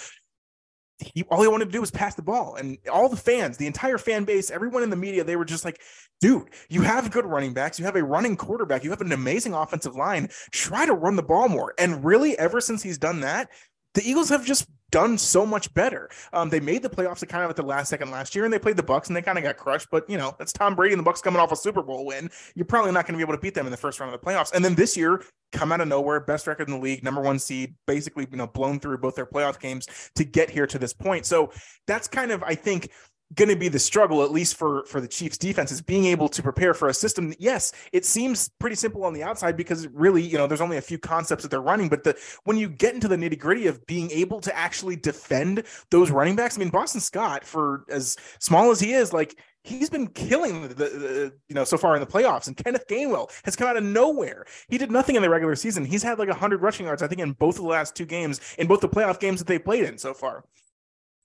[1.13, 2.55] he all he wanted to do was pass the ball.
[2.55, 5.65] And all the fans, the entire fan base, everyone in the media, they were just
[5.65, 5.81] like,
[6.19, 9.53] dude, you have good running backs, you have a running quarterback, you have an amazing
[9.53, 10.29] offensive line.
[10.51, 11.73] Try to run the ball more.
[11.77, 13.49] And really, ever since he's done that,
[13.93, 16.09] the Eagles have just done so much better.
[16.33, 18.59] Um, they made the playoffs kind of at the last second last year, and they
[18.59, 19.87] played the Bucs, and they kind of got crushed.
[19.89, 22.29] But you know, that's Tom Brady and the Bucs coming off a Super Bowl win.
[22.55, 24.19] You're probably not going to be able to beat them in the first round of
[24.19, 24.53] the playoffs.
[24.53, 27.39] And then this year, come out of nowhere, best record in the league, number one
[27.39, 30.93] seed, basically you know blown through both their playoff games to get here to this
[30.93, 31.25] point.
[31.25, 31.51] So
[31.87, 32.91] that's kind of I think
[33.35, 36.27] going to be the struggle at least for for the Chiefs defense is being able
[36.29, 39.87] to prepare for a system that, yes it seems pretty simple on the outside because
[39.89, 42.67] really you know there's only a few concepts that they're running but the when you
[42.67, 46.59] get into the nitty gritty of being able to actually defend those running backs I
[46.59, 51.33] mean Boston Scott for as small as he is like he's been killing the, the,
[51.47, 54.45] you know so far in the playoffs and kenneth gainwell has come out of nowhere.
[54.69, 55.85] He did nothing in the regular season.
[55.85, 58.41] He's had like 100 rushing yards i think in both of the last two games
[58.57, 60.43] in both the playoff games that they played in so far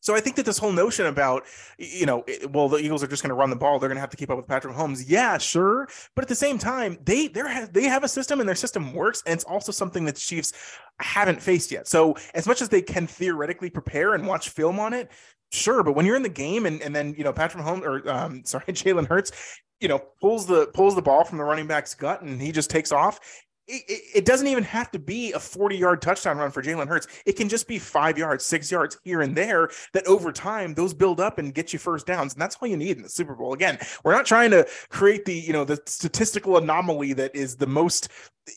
[0.07, 1.47] so I think that this whole notion about,
[1.79, 3.81] you know, well, the Eagles are just going to run the ball.
[3.81, 5.03] They're going to have to keep up with Patrick Mahomes.
[5.05, 5.89] Yeah, sure.
[6.15, 9.25] But at the same time, they they they have a system and their system works,
[9.27, 10.53] and it's also something that the Chiefs
[11.01, 11.89] haven't faced yet.
[11.89, 15.11] So as much as they can theoretically prepare and watch film on it,
[15.51, 15.83] sure.
[15.83, 18.43] But when you're in the game and and then you know Patrick Mahomes or um,
[18.47, 19.33] sorry Jalen Hurts,
[19.81, 22.71] you know pulls the pulls the ball from the running back's gut and he just
[22.71, 23.19] takes off
[23.69, 27.09] it, it, doesn't even have to be a 40 yard touchdown run for Jalen Hurts.
[27.25, 30.95] It can just be five yards, six yards here and there that over time those
[30.95, 32.35] build up and get you first downs.
[32.35, 33.55] And that's all you need in the Super Bowl.
[33.55, 37.67] Again, we're not trying to create the, you know, the statistical anomaly that is the
[37.67, 38.09] most,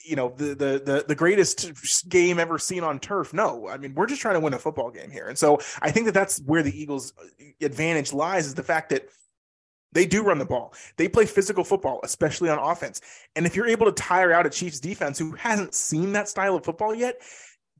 [0.05, 3.33] you know, the, the, the, the greatest game ever seen on turf.
[3.33, 5.27] No, I mean, we're just trying to win a football game here.
[5.27, 7.13] And so I think that that's where the Eagles
[7.61, 9.09] advantage lies is the fact that
[9.91, 10.73] they do run the ball.
[10.97, 13.01] They play physical football, especially on offense.
[13.35, 16.55] And if you're able to tire out a Chiefs defense who hasn't seen that style
[16.55, 17.21] of football yet,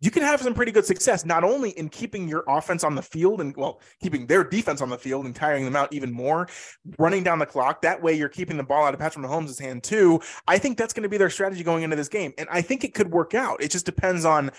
[0.02, 3.02] you can have some pretty good success not only in keeping your offense on the
[3.02, 6.48] field and well keeping their defense on the field and tiring them out even more
[6.98, 9.84] running down the clock that way you're keeping the ball out of Patrick Mahomes' hand
[9.84, 12.62] too I think that's going to be their strategy going into this game and I
[12.62, 14.52] think it could work out it just depends on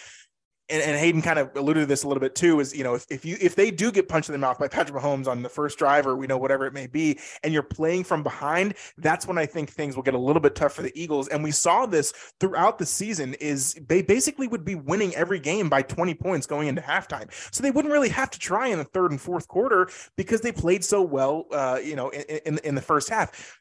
[0.71, 2.95] and, and Hayden kind of alluded to this a little bit too, is you know,
[2.95, 5.43] if, if you if they do get punched in the mouth by Patrick Mahomes on
[5.43, 8.75] the first drive or we know whatever it may be, and you're playing from behind,
[8.99, 11.29] that's when I think things will get a little bit tough for the Eagles.
[11.29, 15.69] And we saw this throughout the season, is they basically would be winning every game
[15.69, 17.31] by 20 points going into halftime.
[17.53, 20.53] So they wouldn't really have to try in the third and fourth quarter because they
[20.53, 23.60] played so well, uh, you know, in, in, in the first half.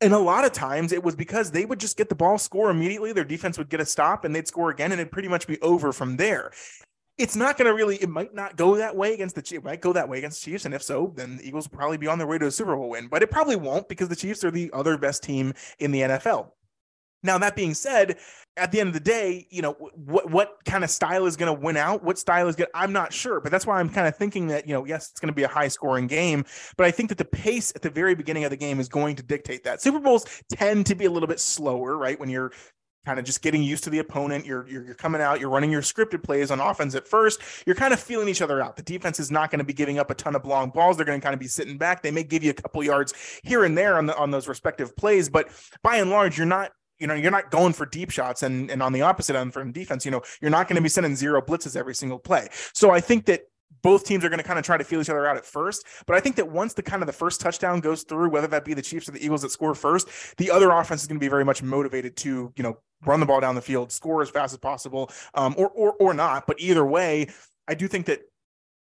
[0.00, 2.70] And a lot of times it was because they would just get the ball, score
[2.70, 3.12] immediately.
[3.12, 5.60] Their defense would get a stop and they'd score again, and it'd pretty much be
[5.62, 6.52] over from there.
[7.16, 9.60] It's not going to really, it might not go that way against the Chiefs.
[9.60, 10.66] It might go that way against the Chiefs.
[10.66, 12.76] And if so, then the Eagles will probably be on their way to a Super
[12.76, 15.92] Bowl win, but it probably won't because the Chiefs are the other best team in
[15.92, 16.50] the NFL.
[17.26, 18.18] Now, that being said,
[18.56, 21.54] at the end of the day, you know, what what kind of style is going
[21.54, 22.02] to win out?
[22.02, 22.68] What style is good?
[22.74, 25.20] I'm not sure, but that's why I'm kind of thinking that, you know, yes, it's
[25.20, 26.44] going to be a high scoring game,
[26.76, 29.16] but I think that the pace at the very beginning of the game is going
[29.16, 29.82] to dictate that.
[29.82, 32.18] Super Bowls tend to be a little bit slower, right?
[32.18, 32.52] When you're
[33.06, 34.44] kind of just getting used to the opponent.
[34.44, 35.38] You're, you're, you're coming out.
[35.38, 37.40] You're running your scripted plays on offense at first.
[37.64, 38.74] You're kind of feeling each other out.
[38.74, 40.96] The defense is not going to be giving up a ton of long balls.
[40.96, 42.02] They're going to kind of be sitting back.
[42.02, 44.96] They may give you a couple yards here and there on the on those respective
[44.96, 45.48] plays, but
[45.84, 48.42] by and large, you're not you know, you're not going for deep shots.
[48.42, 50.88] And, and on the opposite end from defense, you know, you're not going to be
[50.88, 52.48] sending zero blitzes every single play.
[52.72, 53.42] So I think that
[53.82, 55.84] both teams are going to kind of try to feel each other out at first.
[56.06, 58.64] But I think that once the kind of the first touchdown goes through, whether that
[58.64, 61.24] be the Chiefs or the Eagles that score first, the other offense is going to
[61.24, 64.30] be very much motivated to, you know, run the ball down the field, score as
[64.30, 66.46] fast as possible, um, or, or, or not.
[66.46, 67.28] But either way,
[67.68, 68.22] I do think that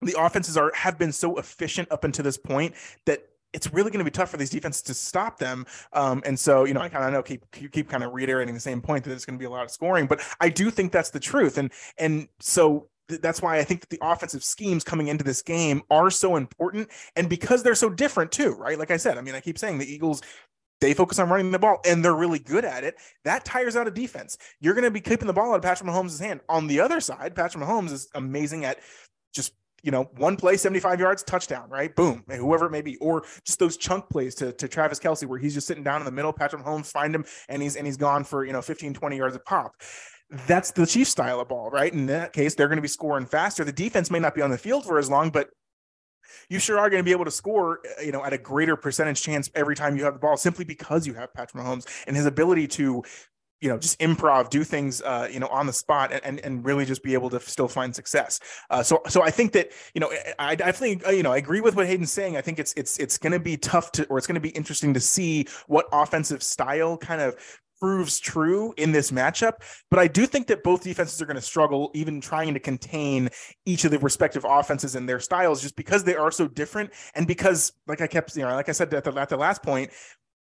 [0.03, 4.05] the offenses are have been so efficient up until this point that it's really going
[4.05, 5.67] to be tough for these defenses to stop them.
[5.93, 8.55] Um, and so, you know, I kind of know keep keep, keep kind of reiterating
[8.55, 10.71] the same point that it's going to be a lot of scoring, but I do
[10.71, 11.59] think that's the truth.
[11.59, 15.43] And and so th- that's why I think that the offensive schemes coming into this
[15.43, 18.79] game are so important, and because they're so different too, right?
[18.79, 20.23] Like I said, I mean, I keep saying the Eagles
[20.81, 22.95] they focus on running the ball and they're really good at it.
[23.25, 24.39] That tires out a defense.
[24.61, 26.41] You're going to be keeping the ball out of Patrick Mahomes' hand.
[26.49, 28.79] On the other side, Patrick Mahomes is amazing at
[29.35, 31.95] just you know, one play, 75 yards, touchdown, right?
[31.95, 35.39] Boom, whoever it may be, or just those chunk plays to, to Travis Kelce, where
[35.39, 37.97] he's just sitting down in the middle, Patrick Mahomes find him and he's and he's
[37.97, 39.75] gone for you know 15, 20 yards of pop.
[40.47, 41.93] That's the Chiefs style of ball, right?
[41.93, 43.65] In that case, they're going to be scoring faster.
[43.65, 45.49] The defense may not be on the field for as long, but
[46.49, 48.77] you sure are going to be able to score, uh, you know, at a greater
[48.77, 52.17] percentage chance every time you have the ball simply because you have Patrick Mahomes and
[52.17, 53.03] his ability to
[53.61, 56.85] you know just improv do things uh, you know on the spot and, and really
[56.85, 60.11] just be able to still find success uh, so so i think that you know
[60.39, 62.99] i definitely uh, you know i agree with what hayden's saying i think it's it's
[62.99, 65.87] it's going to be tough to or it's going to be interesting to see what
[65.93, 67.37] offensive style kind of
[67.81, 69.55] proves true in this matchup.
[69.91, 73.31] But I do think that both defenses are going to struggle, even trying to contain
[73.65, 76.91] each of the respective offenses and their styles, just because they are so different.
[77.15, 79.63] And because, like I kept, you know, like I said at the, at the last
[79.63, 79.91] point,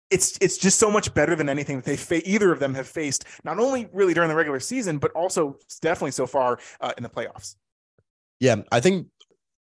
[0.09, 2.87] it's it's just so much better than anything that they fa- either of them have
[2.87, 7.03] faced, not only really during the regular season, but also definitely so far uh, in
[7.03, 7.55] the playoffs.
[8.39, 9.07] Yeah, I think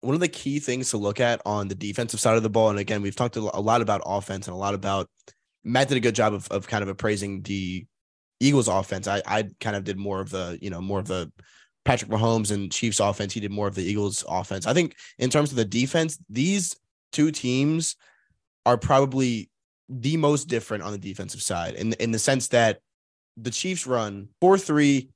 [0.02, 2.70] one of the key things to look at on the defensive side of the ball,
[2.70, 5.10] and again, we've talked a lot about offense and a lot about
[5.64, 7.86] Matt did a good job of of kind of appraising the
[8.40, 9.08] Eagles offense.
[9.08, 11.32] I I kind of did more of the you know more of the
[11.84, 13.34] Patrick Mahomes and Chiefs offense.
[13.34, 14.66] He did more of the Eagles offense.
[14.68, 16.76] I think in terms of the defense, these
[17.12, 17.96] two teams
[18.66, 19.50] are probably
[19.90, 22.80] the most different on the defensive side in in the sense that
[23.38, 25.10] the Chiefs run 4-3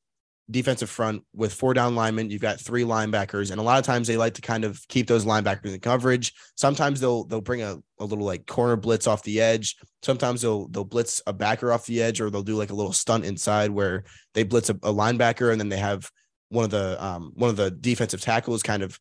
[0.51, 2.29] defensive front with four down linemen.
[2.29, 5.07] You've got three linebackers, and a lot of times they like to kind of keep
[5.07, 6.33] those linebackers in coverage.
[6.55, 9.75] Sometimes they'll they'll bring a, a little like corner blitz off the edge.
[10.01, 12.93] Sometimes they'll they'll blitz a backer off the edge, or they'll do like a little
[12.93, 16.09] stunt inside where they blitz a, a linebacker, and then they have
[16.49, 18.99] one of the um one of the defensive tackles kind of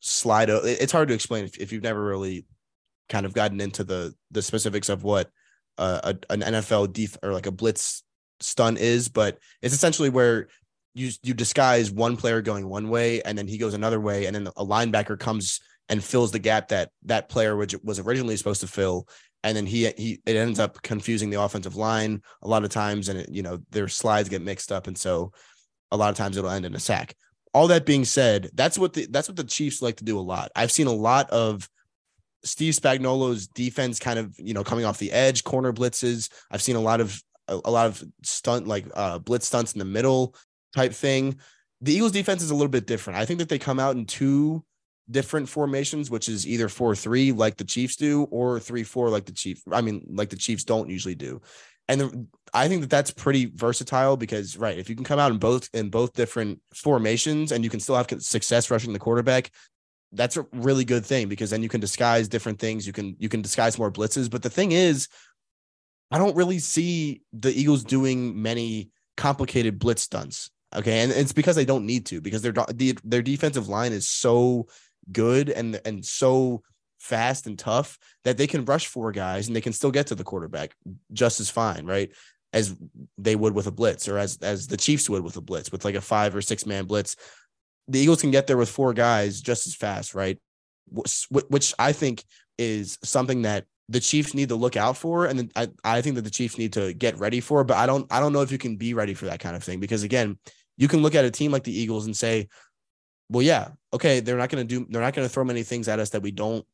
[0.00, 0.50] slide.
[0.50, 2.44] It's hard to explain if, if you've never really
[3.12, 5.30] kind of gotten into the the specifics of what
[5.78, 8.02] uh, a, an NFL def or like a blitz
[8.40, 10.48] stunt is, but it's essentially where
[10.94, 14.34] you you disguise one player going one way and then he goes another way, and
[14.34, 18.62] then a linebacker comes and fills the gap that that player which was originally supposed
[18.62, 19.06] to fill,
[19.44, 23.10] and then he he it ends up confusing the offensive line a lot of times,
[23.10, 25.32] and it, you know their slides get mixed up, and so
[25.90, 27.14] a lot of times it'll end in a sack.
[27.52, 30.20] All that being said, that's what the that's what the Chiefs like to do a
[30.20, 30.50] lot.
[30.56, 31.68] I've seen a lot of
[32.44, 36.30] Steve Spagnuolo's defense kind of, you know, coming off the edge, corner blitzes.
[36.50, 39.78] I've seen a lot of a, a lot of stunt like uh blitz stunts in
[39.78, 40.34] the middle
[40.74, 41.38] type thing.
[41.80, 43.18] The Eagles defense is a little bit different.
[43.18, 44.64] I think that they come out in two
[45.10, 49.62] different formations, which is either 4-3 like the Chiefs do or 3-4 like the Chiefs.
[49.70, 51.40] I mean, like the Chiefs don't usually do.
[51.88, 55.32] and the, I think that that's pretty versatile because right, if you can come out
[55.32, 59.50] in both in both different formations and you can still have success rushing the quarterback,
[60.12, 62.86] that's a really good thing because then you can disguise different things.
[62.86, 64.30] You can you can disguise more blitzes.
[64.30, 65.08] But the thing is,
[66.10, 70.50] I don't really see the Eagles doing many complicated blitz stunts.
[70.74, 72.54] Okay, and it's because they don't need to because their
[73.04, 74.68] their defensive line is so
[75.10, 76.62] good and and so
[76.98, 80.14] fast and tough that they can rush four guys and they can still get to
[80.14, 80.74] the quarterback
[81.12, 82.10] just as fine, right?
[82.52, 82.76] As
[83.18, 85.84] they would with a blitz or as as the Chiefs would with a blitz with
[85.84, 87.16] like a five or six man blitz.
[87.92, 90.38] The Eagles can get there with four guys just as fast, right?
[91.30, 92.24] Which I think
[92.58, 96.22] is something that the Chiefs need to look out for, and I I think that
[96.22, 97.64] the Chiefs need to get ready for.
[97.64, 99.62] But I don't I don't know if you can be ready for that kind of
[99.62, 100.38] thing because again,
[100.76, 102.48] you can look at a team like the Eagles and say,
[103.28, 105.88] well, yeah, okay, they're not going to do they're not going to throw many things
[105.88, 106.64] at us that we don't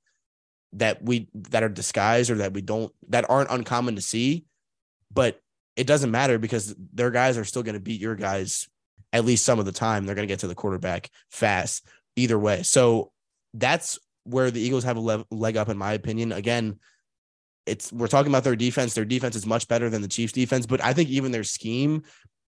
[0.75, 4.45] that we that are disguised or that we don't that aren't uncommon to see,
[5.13, 5.41] but
[5.77, 8.69] it doesn't matter because their guys are still going to beat your guys
[9.13, 10.07] at least some of the time.
[10.07, 12.63] They're going to get to the quarterback fast either way.
[12.63, 13.13] So
[13.55, 16.33] that's where the Eagles have a leg up, in my opinion.
[16.33, 16.79] Again,
[17.67, 18.95] it's we're talking about their defense.
[18.95, 22.03] Their defense is much better than the Chiefs' defense, but I think even their scheme,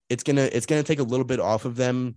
[0.09, 2.17] it's gonna it's gonna take a little bit off of them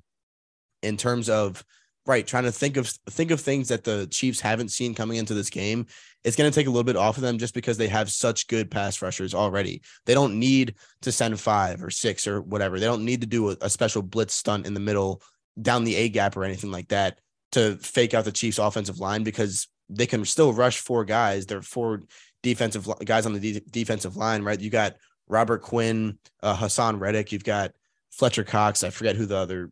[0.81, 1.63] in terms of
[2.05, 5.33] right trying to think of think of things that the Chiefs haven't seen coming into
[5.33, 5.85] this game.
[6.23, 8.47] It's going to take a little bit off of them just because they have such
[8.47, 9.81] good pass rushers already.
[10.05, 12.79] They don't need to send five or six or whatever.
[12.79, 15.21] They don't need to do a, a special blitz stunt in the middle
[15.61, 17.19] down the A gap or anything like that
[17.51, 21.45] to fake out the Chiefs offensive line because they can still rush four guys.
[21.45, 22.01] They're four
[22.41, 24.59] defensive guys on the de- defensive line, right?
[24.59, 24.95] You got
[25.27, 27.31] Robert Quinn, uh, Haason Reddick.
[27.31, 27.71] You've got
[28.11, 28.83] Fletcher Cox.
[28.83, 29.71] I forget who the other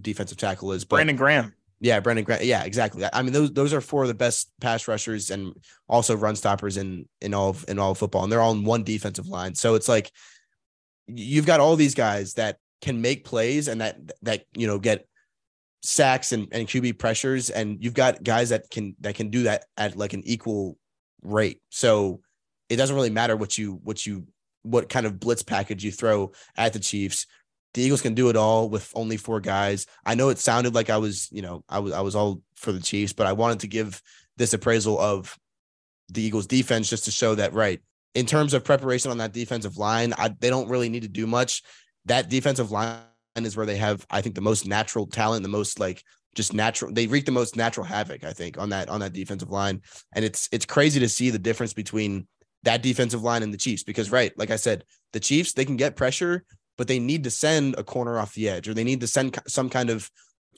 [0.00, 1.54] defensive tackle is, but Brandon Graham.
[1.80, 2.40] Yeah, Brandon Graham.
[2.42, 3.04] Yeah, exactly.
[3.12, 5.54] I mean, those those are four of the best pass rushers and
[5.88, 8.64] also run stoppers in in all of, in all of football, and they're all in
[8.64, 9.54] one defensive line.
[9.54, 10.10] So it's like
[11.06, 15.06] you've got all these guys that can make plays and that that you know get
[15.82, 19.64] sacks and, and QB pressures, and you've got guys that can that can do that
[19.76, 20.76] at like an equal
[21.22, 21.60] rate.
[21.70, 22.20] So
[22.68, 24.26] it doesn't really matter what you what you
[24.62, 27.26] what kind of blitz package you throw at the Chiefs
[27.78, 29.86] the Eagles can do it all with only four guys.
[30.04, 32.72] I know it sounded like I was, you know, I was I was all for
[32.72, 34.02] the Chiefs, but I wanted to give
[34.36, 35.38] this appraisal of
[36.08, 37.80] the Eagles defense just to show that right
[38.14, 41.26] in terms of preparation on that defensive line, I, they don't really need to do
[41.26, 41.62] much.
[42.06, 42.98] That defensive line
[43.36, 46.02] is where they have, I think, the most natural talent, the most like
[46.34, 46.92] just natural.
[46.92, 49.82] They wreak the most natural havoc, I think, on that on that defensive line,
[50.14, 52.26] and it's it's crazy to see the difference between
[52.64, 55.76] that defensive line and the Chiefs because, right, like I said, the Chiefs they can
[55.76, 56.44] get pressure,
[56.78, 59.38] but they need to send a corner off the edge or they need to send
[59.46, 60.10] some kind of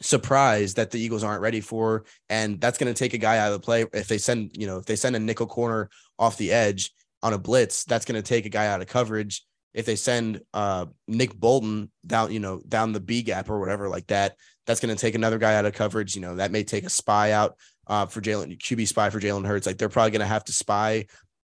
[0.03, 2.05] surprise that the Eagles aren't ready for.
[2.29, 3.87] And that's going to take a guy out of the play.
[3.93, 7.33] If they send, you know, if they send a nickel corner off the edge on
[7.33, 9.45] a blitz, that's going to take a guy out of coverage.
[9.73, 13.89] If they send uh, Nick Bolton down, you know, down the B gap or whatever
[13.89, 16.15] like that, that's going to take another guy out of coverage.
[16.15, 17.57] You know, that may take a spy out
[17.87, 19.67] uh, for Jalen, QB spy for Jalen Hurts.
[19.67, 21.07] Like they're probably going to have to spy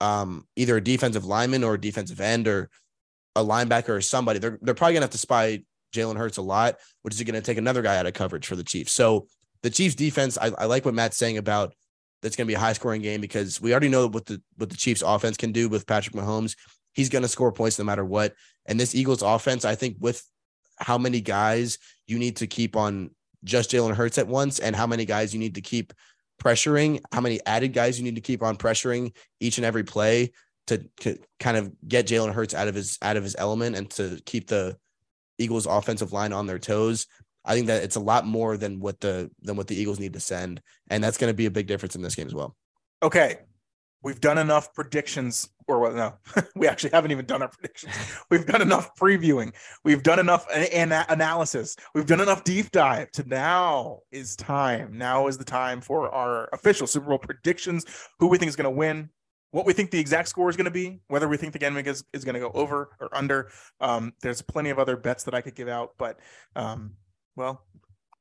[0.01, 2.69] um, either a defensive lineman or a defensive end or
[3.37, 6.77] a linebacker or somebody, they're they're probably gonna have to spy Jalen Hurts a lot,
[7.03, 8.93] which is to take another guy out of coverage for the Chiefs.
[8.93, 9.27] So
[9.63, 11.75] the Chiefs defense, I, I like what Matt's saying about
[12.23, 14.77] that's to be a high scoring game because we already know what the what the
[14.77, 16.57] Chiefs offense can do with Patrick Mahomes.
[16.93, 18.35] He's to score points no matter what.
[18.67, 20.23] And this Eagles offense, I think, with
[20.79, 23.11] how many guys you need to keep on
[23.45, 25.93] just Jalen Hurts at once, and how many guys you need to keep
[26.41, 30.33] pressuring, how many added guys you need to keep on pressuring each and every play
[30.67, 34.21] to, kind of get Jalen Hurts out of his out of his element and to
[34.25, 34.77] keep the
[35.39, 37.07] Eagles offensive line on their toes.
[37.45, 40.13] I think that it's a lot more than what the than what the Eagles need
[40.13, 42.57] to send, and that's going to be a big difference in this game as well.
[43.03, 43.39] Okay,
[44.03, 45.95] we've done enough predictions, or what?
[45.97, 46.15] No,
[46.57, 47.93] we actually haven't even done our predictions.
[48.31, 49.53] We've done enough previewing.
[49.85, 51.77] We've done enough an- analysis.
[51.95, 53.11] We've done enough deep dive.
[53.13, 54.97] To now is time.
[54.97, 57.85] Now is the time for our official Super Bowl predictions.
[58.21, 59.11] Who we think is going to win?
[59.53, 61.77] What we think the exact score is going to be, whether we think the game
[61.77, 63.51] is, is going to go over or under.
[63.81, 66.19] Um, there's plenty of other bets that I could give out, but
[66.57, 66.95] um,
[67.37, 67.63] well,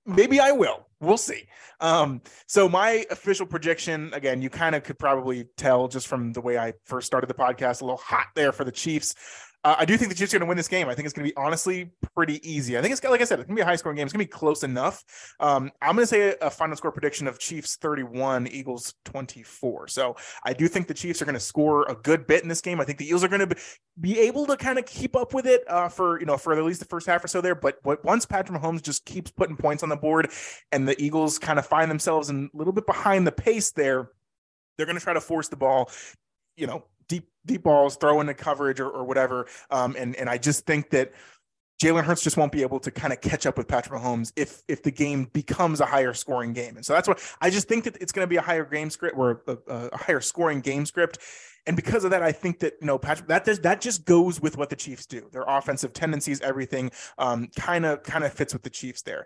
[0.06, 0.86] maybe I will.
[1.00, 1.48] We'll see.
[1.80, 6.41] Um, so my official prediction, again, you kind of could probably tell just from the
[6.41, 9.15] way I first started the podcast, a little hot there for the Chiefs.
[9.63, 10.89] Uh, I do think the Chiefs are going to win this game.
[10.89, 12.78] I think it's going to be honestly pretty easy.
[12.78, 14.06] I think it's like I said, it's going to be a high scoring game.
[14.06, 15.04] It's going to be close enough.
[15.39, 19.88] Um, I'm going to say a, final score prediction of Chiefs 31, Eagles 24.
[19.89, 22.62] So I do think the Chiefs are going to score a good bit in this
[22.62, 22.82] game.
[22.82, 23.55] I think the Eagles are going to
[23.99, 26.64] be able to kind of keep up with it uh, for you know for at
[26.64, 27.55] least the first half or so there.
[27.55, 30.32] But, but once Patrick Mahomes just keeps putting points on the board,
[30.72, 34.09] and the Eagles kind of find themselves a little bit behind the pace there,
[34.78, 35.89] they're going to try to force the ball
[36.57, 39.47] you know deep deep balls, throw into coverage or, or whatever.
[39.70, 41.12] Um, and and I just think that
[41.82, 44.62] Jalen Hurts just won't be able to kind of catch up with Patrick Mahomes if
[44.68, 46.78] if the game becomes a higher scoring game.
[46.78, 48.89] And so that's what I just think that it's going to be a higher game
[48.89, 51.20] script or a, a, higher scoring game script.
[51.68, 54.39] And because of that, I think that you know Patrick that does that just goes
[54.39, 55.28] with what the Chiefs do.
[55.32, 59.26] Their offensive tendencies, everything, kind of kind of fits with the Chiefs there.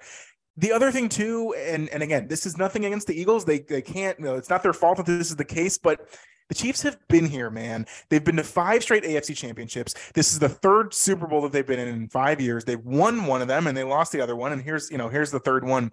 [0.57, 3.43] The other thing too, and and again, this is nothing against the Eagles.
[3.45, 4.17] They they can't.
[4.19, 6.07] You know, it's not their fault that this is the case, but
[6.49, 7.85] the Chiefs have been here, man.
[8.09, 9.95] They've been to five straight AFC championships.
[10.13, 12.65] This is the third Super Bowl that they've been in in five years.
[12.65, 14.51] They've won one of them and they lost the other one.
[14.51, 15.91] And here's, you know, here's the third one.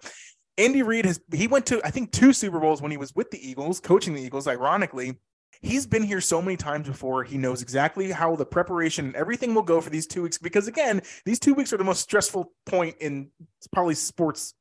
[0.57, 3.31] Andy Reid has he went to I think two Super Bowls when he was with
[3.31, 5.19] the Eagles, coaching the Eagles, ironically.
[5.61, 7.23] He's been here so many times before.
[7.23, 10.67] He knows exactly how the preparation and everything will go for these two weeks because
[10.67, 13.29] again, these two weeks are the most stressful point in
[13.71, 14.53] probably sports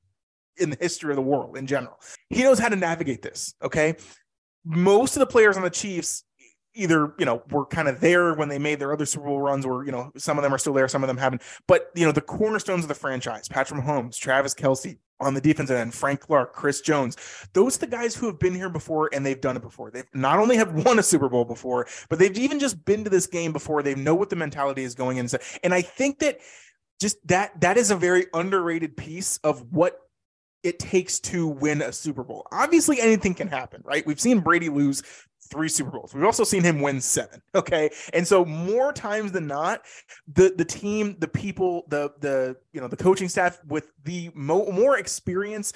[0.58, 1.98] in the history of the world in general.
[2.30, 3.54] He knows how to navigate this.
[3.62, 3.96] Okay
[4.64, 6.24] most of the players on the Chiefs
[6.74, 9.66] either you know were kind of there when they made their other Super Bowl runs,
[9.66, 11.42] or you know some of them are still there, some of them haven't.
[11.66, 15.76] But you know the cornerstones of the franchise: Patrick Mahomes, Travis Kelce on the defensive
[15.76, 17.16] end, Frank Clark, Chris Jones.
[17.52, 19.90] Those are the guys who have been here before and they've done it before.
[19.90, 23.10] They've not only have won a Super Bowl before, but they've even just been to
[23.10, 23.84] this game before.
[23.84, 25.28] They know what the mentality is going in.
[25.62, 26.38] And I think that
[27.00, 29.96] just that that is a very underrated piece of what
[30.62, 32.46] it takes to win a Super Bowl.
[32.52, 34.06] Obviously, anything can happen, right?
[34.06, 35.02] We've seen Brady lose
[35.50, 36.14] three Super Bowls.
[36.14, 37.40] We've also seen him win seven.
[37.54, 37.90] Okay.
[38.14, 39.82] And so more times than not,
[40.26, 44.70] the the team, the people, the the you know, the coaching staff with the mo-
[44.72, 45.74] more experience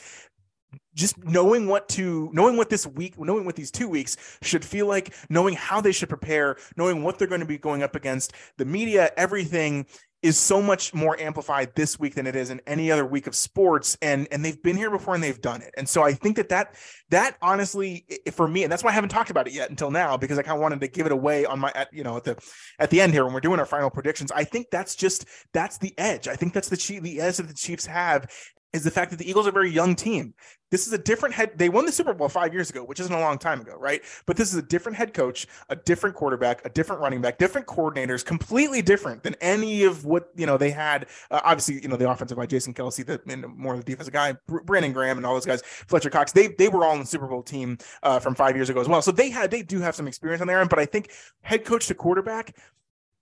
[0.97, 4.86] just knowing what to knowing what this week knowing what these two weeks should feel
[4.86, 8.32] like knowing how they should prepare knowing what they're going to be going up against.
[8.57, 9.86] The media everything
[10.22, 13.34] is so much more amplified this week than it is in any other week of
[13.34, 15.72] sports and and they've been here before and they've done it.
[15.76, 16.74] And so i think that that
[17.11, 20.16] that honestly for me and that's why i haven't talked about it yet until now
[20.16, 22.24] because i kind of wanted to give it away on my at, you know at
[22.24, 22.36] the
[22.78, 24.32] at the end here when we're doing our final predictions.
[24.32, 26.28] I think that's just that's the edge.
[26.28, 28.30] I think that's the chief the edge that the chiefs have
[28.77, 30.35] is the fact that the Eagles are a very young team.
[30.70, 31.53] This is a different head.
[31.57, 34.03] They won the Super Bowl five years ago, which isn't a long time ago, right?
[34.27, 37.66] But this is a different head coach, a different quarterback, a different running back, different
[37.66, 41.07] coordinators, completely different than any of what you know they had.
[41.31, 44.12] Uh, obviously, you know the offensive guy, Jason Kelce, the and more of the defensive
[44.12, 46.33] guy, Brandon Graham, and all those guys, Fletcher Cox.
[46.33, 48.89] They they were all in the Super Bowl team uh, from five years ago as
[48.89, 49.03] well.
[49.03, 50.70] So they had they do have some experience on their end.
[50.70, 51.12] But I think
[51.43, 52.57] head coach to quarterback,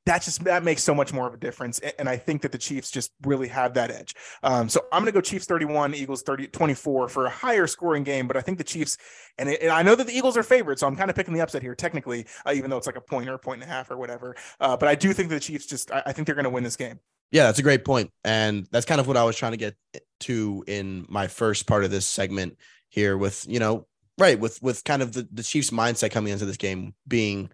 [0.07, 1.81] that just that makes so much more of a difference.
[1.99, 4.15] And i think that the chiefs just really have that edge.
[4.43, 8.05] Um, so i'm going to go chiefs 31 eagles 30 24 for a higher scoring
[8.05, 8.97] game but i think the chiefs
[9.39, 11.35] and, it, and i know that the eagles are favored so i'm kind of picking
[11.35, 13.71] the upset here technically uh, even though it's like a point or a point and
[13.71, 14.37] a half or whatever.
[14.61, 16.65] Uh, but i do think the chiefs just I, I think they're going to win
[16.65, 16.99] this game.
[17.31, 19.77] Yeah that's a great point and that's kind of what i was trying to get
[20.21, 23.87] to in my first part of this segment here with you know
[24.19, 27.51] right with with kind of the, the chiefs mindset coming into this game being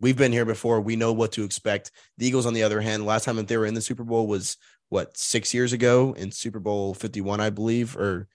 [0.00, 0.80] We've been here before.
[0.80, 1.90] We know what to expect.
[2.18, 4.26] The Eagles, on the other hand, last time that they were in the Super Bowl
[4.26, 4.56] was
[4.88, 8.26] what six years ago in Super Bowl 51, I believe, or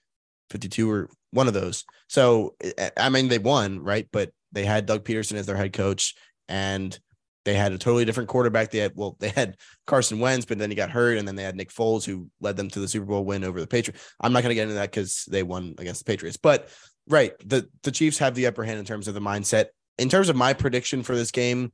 [0.52, 1.84] 52 or one of those.
[2.08, 2.56] So
[2.98, 4.08] I mean, they won, right?
[4.12, 6.16] But they had Doug Pederson as their head coach,
[6.48, 6.98] and
[7.44, 8.72] they had a totally different quarterback.
[8.72, 11.44] They had well, they had Carson Wentz, but then he got hurt, and then they
[11.44, 14.04] had Nick Foles, who led them to the Super Bowl win over the Patriots.
[14.20, 16.70] I'm not going to get into that because they won against the Patriots, but
[17.08, 20.30] right, the the Chiefs have the upper hand in terms of the mindset in terms
[20.30, 21.72] of my prediction for this game,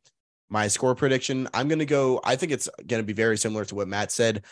[0.49, 2.19] my score prediction, I'm going to go.
[2.23, 4.43] I think it's going to be very similar to what Matt said.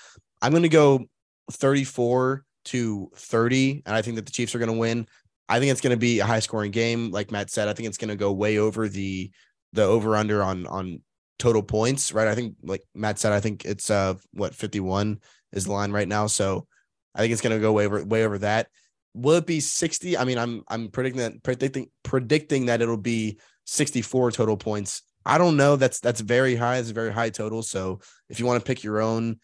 [0.42, 1.06] I'm going to go
[1.52, 5.08] 34 to 30, and I think that the Chiefs are going to win.
[5.50, 7.68] I think it's going to be a high scoring game, like Matt said.
[7.68, 9.32] I think it's going to go way over the
[9.74, 11.02] the over under on on
[11.38, 12.28] total points, right?
[12.28, 15.20] I think, like Matt said, I think it's uh what 51
[15.52, 16.68] is the line right now, so
[17.16, 18.68] I think it's going to go way over way over that.
[19.16, 20.18] Will it be 60?
[20.18, 23.40] I mean, I'm I'm predicting that predicting predicting that it'll be
[23.70, 25.04] 64 total points.
[25.26, 25.76] I don't know.
[25.76, 26.78] That's that's very high.
[26.78, 27.62] It's a very high total.
[27.62, 28.00] So
[28.30, 29.40] if you want to pick your own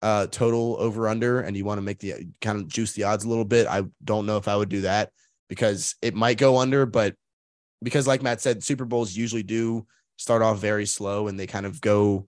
[0.00, 3.24] uh total over under and you want to make the kind of juice the odds
[3.24, 5.10] a little bit, I don't know if I would do that
[5.48, 7.14] because it might go under, but
[7.82, 11.66] because like Matt said, Super Bowls usually do start off very slow and they kind
[11.66, 12.26] of go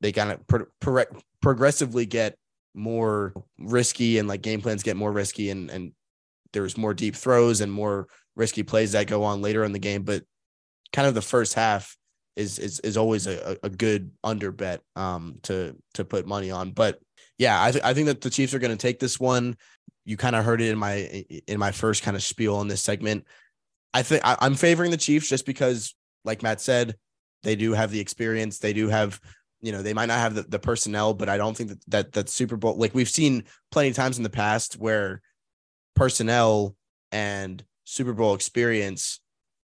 [0.00, 2.36] they kind of pro- pro- progressively get
[2.74, 5.92] more risky and like game plans get more risky and and
[6.52, 10.02] there's more deep throws and more risky plays that go on later in the game
[10.02, 10.22] but
[10.92, 11.96] kind of the first half
[12.36, 16.70] is is is always a, a good under bet um to to put money on.
[16.70, 17.00] But
[17.38, 19.56] yeah, I th- I think that the Chiefs are going to take this one.
[20.04, 22.82] You kind of heard it in my in my first kind of spiel in this
[22.82, 23.26] segment.
[23.92, 26.96] I think I'm favoring the Chiefs just because, like Matt said,
[27.42, 28.58] they do have the experience.
[28.58, 29.20] They do have,
[29.60, 32.12] you know, they might not have the, the personnel, but I don't think that that
[32.12, 35.22] that Super Bowl like we've seen plenty of times in the past where
[35.96, 36.76] personnel
[37.10, 39.20] and Super Bowl experience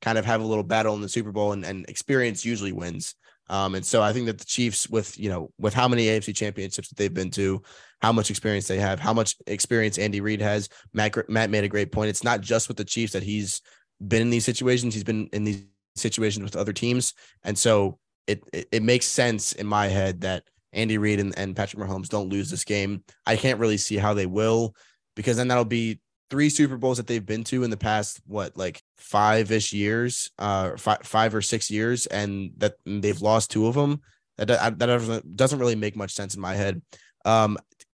[0.07, 3.17] kind of have a little battle in the Super Bowl, and, and experience usually wins.
[3.51, 6.35] Um, and so I think that the Chiefs, with you know, with how many AFC
[6.35, 7.61] championships that they've been to,
[8.01, 10.69] how much experience they have, how much experience Andy Reid has.
[10.93, 12.09] Matt, Matt made a great point.
[12.09, 13.63] It's not just with the Chiefs that he's
[14.07, 14.95] been in these situations.
[14.95, 15.65] He's been in these
[15.97, 17.99] situations with other teams, and so
[18.29, 22.09] it it, it makes sense in my head that Andy Reid and, and Patrick Mahomes
[22.09, 23.03] don't lose this game.
[23.27, 24.77] I can't really see how they will,
[25.17, 25.99] because then that'll be
[26.31, 30.31] three Super Bowls that they've been to in the past, what, like five ish years,
[30.39, 34.01] uh, five, five or six years, and that they've lost two of them.
[34.39, 36.83] That, that doesn't, doesn't really make much sense in my head.
[37.25, 37.59] Um,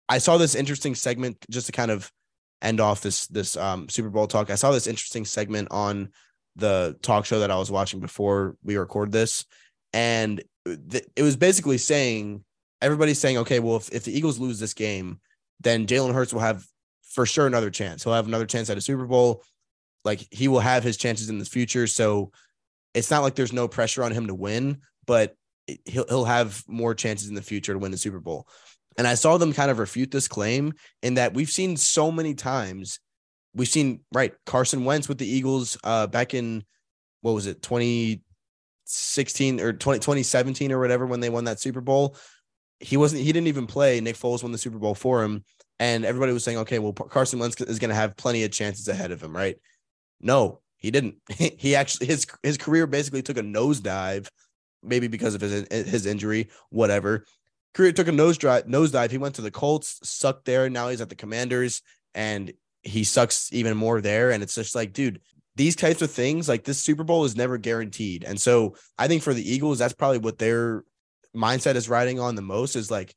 [0.09, 2.11] I saw this interesting segment just to kind of
[2.61, 4.49] end off this this um, Super Bowl talk.
[4.49, 6.09] I saw this interesting segment on
[6.55, 9.45] the talk show that I was watching before we record this,
[9.93, 12.43] and th- it was basically saying
[12.81, 15.19] everybody's saying, okay, well, if, if the Eagles lose this game,
[15.59, 16.65] then Jalen Hurts will have
[17.17, 18.03] for sure another chance.
[18.03, 19.41] He'll have another chance at a Super Bowl.
[20.05, 21.87] Like he will have his chances in the future.
[21.87, 22.31] So
[22.93, 25.33] it's not like there's no pressure on him to win, but
[25.85, 28.47] he'll he'll have more chances in the future to win the Super Bowl.
[28.99, 32.35] And I saw them kind of refute this claim in that we've seen so many
[32.35, 32.99] times.
[33.55, 36.65] We've seen right Carson Wentz with the Eagles uh back in
[37.21, 42.15] what was it 2016 or 20, 2017 or whatever when they won that Super Bowl.
[42.79, 44.01] He wasn't he didn't even play.
[44.01, 45.43] Nick Foles won the Super Bowl for him
[45.79, 48.87] and everybody was saying, okay, well, Carson Wentz is going to have plenty of chances
[48.87, 49.57] ahead of him, right?
[50.19, 51.15] No, he didn't.
[51.37, 54.27] he actually his his career basically took a nosedive,
[54.83, 57.25] maybe because of his his injury, whatever.
[57.73, 59.11] Career took a nose drive, nosedive.
[59.11, 60.69] He went to the Colts, sucked there.
[60.69, 61.83] Now he's at the Commanders,
[62.15, 62.51] and
[62.81, 64.31] he sucks even more there.
[64.31, 65.21] And it's just like, dude,
[65.55, 68.23] these types of things, like this Super Bowl is never guaranteed.
[68.23, 70.83] And so I think for the Eagles, that's probably what their
[71.35, 73.15] mindset is riding on the most is like,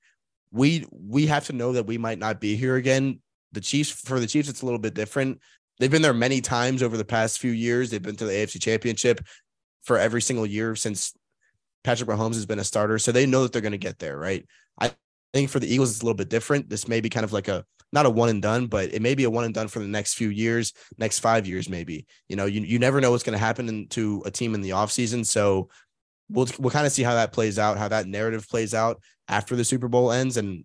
[0.52, 3.20] we we have to know that we might not be here again.
[3.52, 5.40] The Chiefs for the Chiefs, it's a little bit different.
[5.78, 7.90] They've been there many times over the past few years.
[7.90, 9.20] They've been to the AFC Championship
[9.82, 11.14] for every single year since
[11.84, 14.18] Patrick Mahomes has been a starter, so they know that they're going to get there,
[14.18, 14.46] right?
[14.78, 14.92] I
[15.32, 16.68] think for the Eagles, it's a little bit different.
[16.68, 19.14] This may be kind of like a not a one and done, but it may
[19.14, 22.06] be a one and done for the next few years, next five years, maybe.
[22.28, 24.70] You know, you, you never know what's going to happen to a team in the
[24.70, 25.26] offseason.
[25.26, 25.70] So
[26.28, 29.56] we'll we'll kind of see how that plays out, how that narrative plays out after
[29.56, 30.64] the Super Bowl ends, and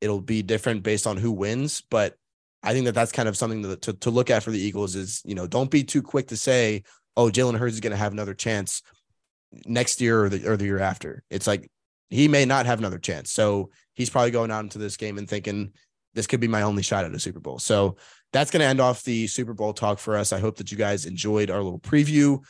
[0.00, 1.82] it'll be different based on who wins.
[1.88, 2.16] But
[2.62, 4.96] I think that that's kind of something to, to, to look at for the Eagles
[4.96, 6.82] is you know don't be too quick to say
[7.16, 8.82] oh Jalen Hurts is going to have another chance
[9.64, 11.22] next year or the or the year after.
[11.30, 11.70] It's like
[12.10, 15.28] he may not have another chance, so he's probably going out into this game and
[15.28, 15.72] thinking
[16.12, 17.60] this could be my only shot at a Super Bowl.
[17.60, 17.96] So
[18.32, 20.32] that's going to end off the Super Bowl talk for us.
[20.32, 22.40] I hope that you guys enjoyed our little preview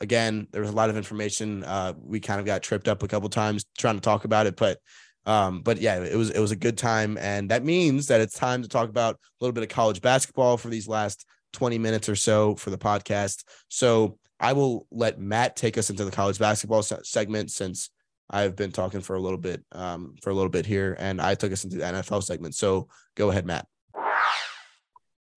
[0.00, 1.64] again, there was a lot of information.
[1.64, 4.56] Uh, we kind of got tripped up a couple times trying to talk about it,
[4.56, 4.78] but
[5.26, 8.34] um, but yeah, it was it was a good time, and that means that it's
[8.34, 12.08] time to talk about a little bit of college basketball for these last 20 minutes
[12.08, 13.44] or so for the podcast.
[13.68, 17.90] So I will let Matt take us into the college basketball segment since
[18.30, 21.34] I've been talking for a little bit um, for a little bit here, and I
[21.34, 22.54] took us into the NFL segment.
[22.54, 23.66] So go ahead, Matt.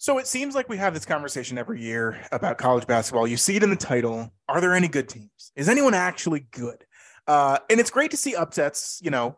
[0.02, 3.28] So it seems like we have this conversation every year about college basketball.
[3.28, 4.34] You see it in the title.
[4.50, 5.52] Are there any good teams?
[5.56, 6.84] Is anyone actually good?
[7.28, 9.38] Uh, and it's great to see upsets, you know,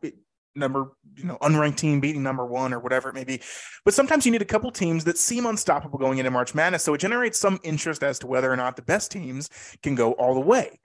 [0.55, 3.41] number, you know, unranked team beating number one or whatever it may be.
[3.83, 6.81] But sometimes you need a couple teams that seem unstoppable going into March Madness.
[6.81, 9.49] So it generates some interest as to whether or not the best teams
[9.81, 10.79] can go all the way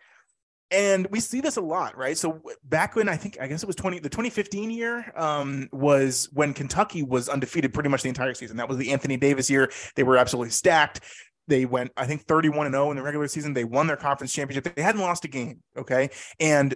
[0.71, 2.17] and we see this a lot right?
[2.17, 6.29] So back when i think i guess it was 20 the 2015 year um, was
[6.33, 8.57] when kentucky was undefeated pretty much the entire season.
[8.57, 9.71] That was the anthony davis year.
[9.97, 11.01] They were absolutely stacked.
[11.47, 13.55] They went i think 31 and 0 in the regular season.
[13.55, 14.75] They won their conference championship.
[14.75, 16.11] They hadn't lost a game okay?
[16.41, 16.75] And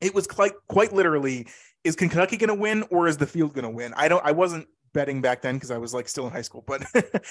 [0.00, 1.46] it was quite quite literally
[1.82, 3.92] is kentucky going to win or is the field going to win?
[3.96, 6.64] I don't i wasn't betting back then because I was like still in high school,
[6.66, 6.84] but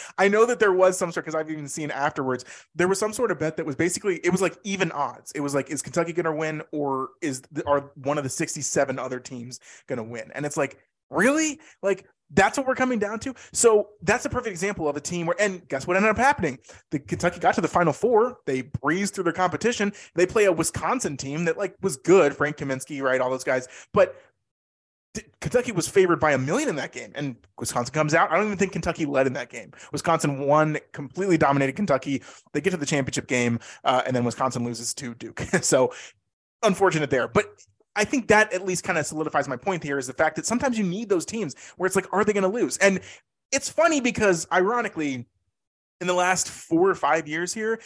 [0.18, 2.46] I know that there was some sort because I've even seen afterwards
[2.76, 5.32] there was some sort of bet that was basically it was like even odds.
[5.34, 8.30] It was like is Kentucky going to win or is the, are one of the
[8.30, 10.32] 67 other teams going to win?
[10.34, 10.78] And it's like
[11.10, 13.34] really like that's what we're coming down to.
[13.54, 16.60] So that's a perfect example of a team where, and guess what ended up happening?
[16.92, 18.38] The Kentucky got to the final four.
[18.46, 19.94] They breezed through their competition.
[20.16, 23.20] They play a Wisconsin team that like was good, Frank Kaminsky, right?
[23.20, 24.16] All those guys, but
[25.42, 28.32] Kentucky was favored by a million in that game, and Wisconsin comes out.
[28.32, 29.72] I don't even think Kentucky led in that game.
[29.92, 32.24] Wisconsin won, completely dominated Kentucky.
[32.54, 35.40] They get to the championship game, uh, and then Wisconsin loses to Duke.
[35.62, 35.94] so
[36.64, 37.46] unfortunate there, but.
[37.96, 40.46] I think that at least kind of solidifies my point here is the fact that
[40.46, 42.78] sometimes you need those teams where it's like, are they going to lose?
[42.78, 43.02] And
[43.52, 45.26] it's funny because ironically,
[46.00, 47.82] in the last four or five years here,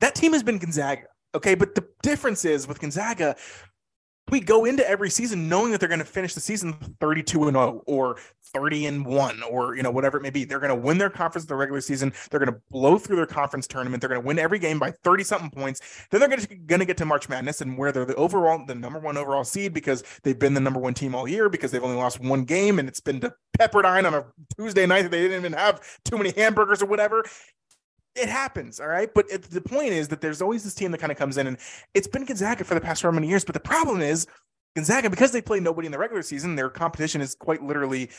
[0.00, 1.02] that team has been Gonzaga.
[1.34, 1.54] Okay.
[1.54, 3.36] But the difference is with Gonzaga,
[4.32, 7.54] we go into every season knowing that they're going to finish the season 32 and
[7.54, 8.16] 0 or
[8.54, 10.44] 30 and 1 or you know whatever it may be.
[10.44, 12.14] They're going to win their conference the regular season.
[12.30, 14.00] They're going to blow through their conference tournament.
[14.00, 16.06] They're going to win every game by 30 something points.
[16.10, 18.98] Then they're going to get to march madness and where they're the overall the number
[18.98, 21.96] one overall seed because they've been the number one team all year because they've only
[21.96, 24.24] lost one game and it's been to pepperdine on a
[24.56, 27.22] tuesday night that they didn't even have too many hamburgers or whatever
[28.14, 29.12] it happens, all right.
[29.12, 31.46] But it, the point is that there's always this team that kind of comes in,
[31.46, 31.56] and
[31.94, 33.44] it's been Gonzaga for the past however many years.
[33.44, 34.26] But the problem is
[34.74, 38.10] Gonzaga, because they play nobody in the regular season, their competition is quite literally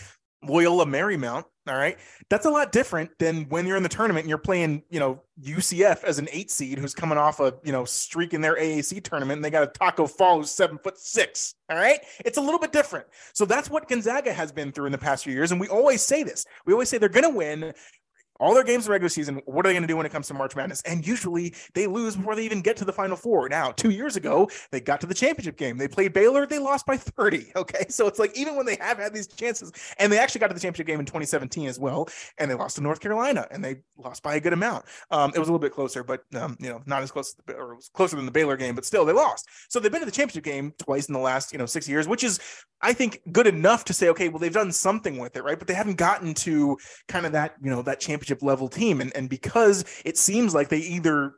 [0.44, 1.46] Loyola Marymount.
[1.68, 1.98] All right.
[2.30, 5.24] That's a lot different than when you're in the tournament and you're playing, you know,
[5.42, 9.02] UCF as an eight seed who's coming off a, you know, streak in their AAC
[9.04, 11.56] tournament and they got a Taco Fall who's seven foot six.
[11.70, 12.00] All right.
[12.26, 13.06] It's a little bit different.
[13.34, 15.52] So that's what Gonzaga has been through in the past few years.
[15.52, 16.46] And we always say this.
[16.66, 17.74] We always say they're going to win
[18.44, 20.12] all their games in the regular season, what are they going to do when it
[20.12, 20.82] comes to March Madness?
[20.82, 23.48] And usually they lose before they even get to the Final Four.
[23.48, 25.78] Now, two years ago, they got to the championship game.
[25.78, 27.52] They played Baylor, they lost by 30.
[27.64, 27.86] Okay.
[27.88, 30.54] So it's like even when they have had these chances, and they actually got to
[30.54, 33.78] the championship game in 2017 as well, and they lost to North Carolina and they
[33.96, 34.86] lost by a good amount.
[35.12, 37.54] Um, it was a little bit closer, but um, you know, not as close, the,
[37.54, 39.48] or it was closer than the Baylor game, but still they lost.
[39.70, 42.08] So they've been to the championship game twice in the last, you know, six years,
[42.08, 42.40] which is,
[42.82, 45.58] I think, good enough to say, okay, well, they've done something with it, right?
[45.58, 46.78] But they haven't gotten to
[47.08, 49.02] kind of that, you know, that championship level team.
[49.02, 51.34] And, and because it seems like they either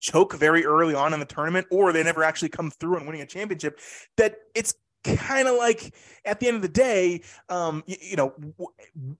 [0.00, 3.22] choke very early on in the tournament or they never actually come through and winning
[3.22, 3.78] a championship,
[4.16, 5.94] that it's kind of like
[6.24, 8.34] at the end of the day, um, you, you know,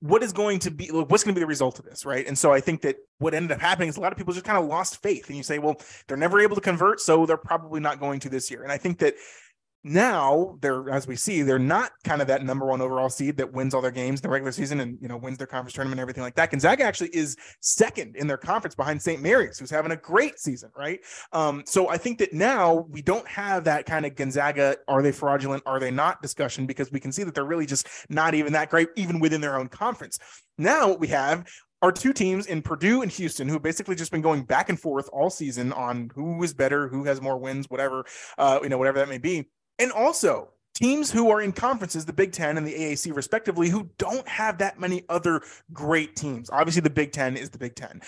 [0.01, 2.27] what is going to be what's going to be the result of this, right?
[2.27, 4.45] And so I think that what ended up happening is a lot of people just
[4.45, 7.37] kind of lost faith, and you say, well, they're never able to convert, so they're
[7.37, 8.63] probably not going to this year.
[8.63, 9.15] And I think that
[9.89, 13.53] now they're as we see they're not kind of that number one overall seed that
[13.53, 15.99] wins all their games in the regular season and you know wins their conference tournament
[15.99, 16.51] and everything like that.
[16.51, 20.70] Gonzaga actually is second in their conference behind st mary's who's having a great season
[20.76, 21.01] right?
[21.32, 25.12] Um, so i think that now we don't have that kind of gonzaga are they
[25.12, 28.53] fraudulent are they not discussion because we can see that they're really just not even
[28.53, 30.18] that great even within their own conference.
[30.59, 31.47] Now what we have
[31.82, 35.09] are two teams in Purdue and Houston who basically just been going back and forth
[35.12, 38.05] all season on who is better, who has more wins, whatever,
[38.36, 39.49] uh, you know, whatever that may be.
[39.79, 43.91] And also, teams who are in conferences, the Big Ten and the AAC, respectively, who
[43.99, 46.51] don't have that many other great teams.
[46.51, 48.01] Obviously, the Big Ten is the Big Ten.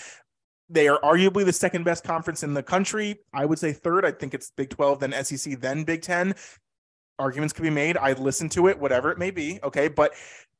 [0.68, 3.16] They are arguably the second best conference in the country.
[3.34, 4.04] I would say third.
[4.04, 6.34] I think it's Big 12, then SEC, then Big 10.
[7.18, 7.96] Arguments could be made.
[7.96, 9.58] I'd listen to it, whatever it may be.
[9.64, 9.88] Okay.
[9.88, 10.14] But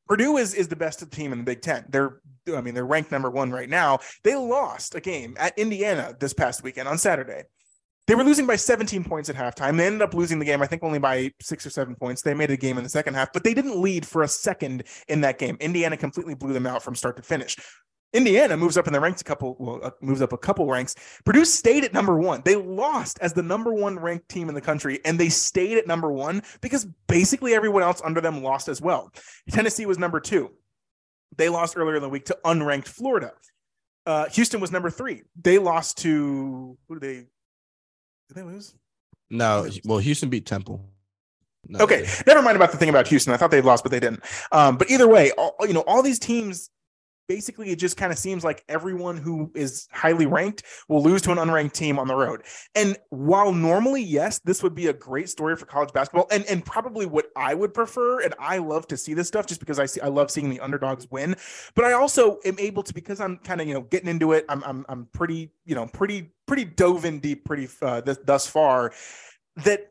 [0.09, 1.85] Purdue is, is the best team in the Big Ten.
[1.87, 2.19] They're,
[2.53, 3.99] I mean, they're ranked number one right now.
[4.23, 7.43] They lost a game at Indiana this past weekend on Saturday.
[8.11, 9.77] They were losing by 17 points at halftime.
[9.77, 12.21] They ended up losing the game, I think, only by six or seven points.
[12.21, 14.83] They made a game in the second half, but they didn't lead for a second
[15.07, 15.55] in that game.
[15.61, 17.55] Indiana completely blew them out from start to finish.
[18.11, 20.93] Indiana moves up in the ranks a couple, well, uh, moves up a couple ranks.
[21.23, 22.41] Purdue stayed at number one.
[22.43, 25.87] They lost as the number one ranked team in the country, and they stayed at
[25.87, 29.09] number one because basically everyone else under them lost as well.
[29.51, 30.49] Tennessee was number two.
[31.37, 33.31] They lost earlier in the week to unranked Florida.
[34.05, 35.21] Uh, Houston was number three.
[35.41, 37.27] They lost to who did they?
[38.31, 38.75] Did they lose?
[39.29, 40.79] No, well, Houston beat Temple.
[41.67, 43.33] No, okay, never mind about the thing about Houston.
[43.33, 44.23] I thought they lost, but they didn't.
[44.53, 46.69] Um, but either way, all, you know, all these teams
[47.31, 51.31] basically it just kind of seems like everyone who is highly ranked will lose to
[51.31, 52.41] an unranked team on the road.
[52.75, 56.65] And while normally, yes, this would be a great story for college basketball and, and
[56.65, 58.19] probably what I would prefer.
[58.19, 60.59] And I love to see this stuff just because I see I love seeing the
[60.59, 61.37] underdogs win.
[61.73, 64.43] But I also am able to because I'm kind of, you know, getting into it.
[64.49, 68.45] I'm I'm I'm pretty, you know, pretty, pretty dove in deep pretty uh, th- thus
[68.45, 68.91] far
[69.63, 69.90] that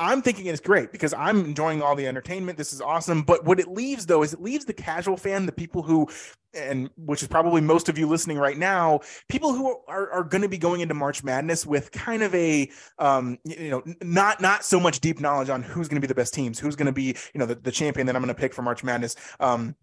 [0.00, 2.56] I'm thinking it's great because I'm enjoying all the entertainment.
[2.56, 3.22] This is awesome.
[3.22, 6.08] But what it leaves though is it leaves the casual fan, the people who,
[6.54, 10.40] and which is probably most of you listening right now, people who are, are going
[10.40, 14.64] to be going into March Madness with kind of a, um, you know, not not
[14.64, 16.92] so much deep knowledge on who's going to be the best teams, who's going to
[16.92, 19.16] be, you know, the, the champion that I'm going to pick for March Madness.
[19.38, 19.76] Um,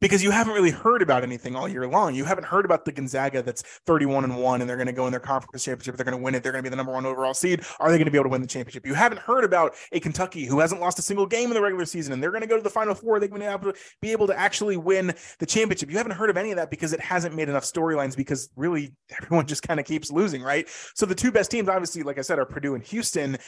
[0.00, 2.14] because you haven't really heard about anything all year long.
[2.14, 5.06] You haven't heard about the Gonzaga that's 31 and 1 and they're going to go
[5.06, 5.96] in their conference championship.
[5.96, 6.42] They're going to win it.
[6.42, 7.64] They're going to be the number one overall seed.
[7.80, 8.86] Are they going to be able to win the championship?
[8.86, 11.84] You haven't heard about a Kentucky who hasn't lost a single game in the regular
[11.84, 13.20] season and they're going to go to the final four.
[13.20, 15.90] They're going to be able to actually win the championship.
[15.90, 18.94] You haven't heard of any of that because it hasn't made enough storylines because really
[19.22, 20.68] everyone just kind of keeps losing, right?
[20.94, 23.38] So the two best teams, obviously, like I said, are Purdue and Houston,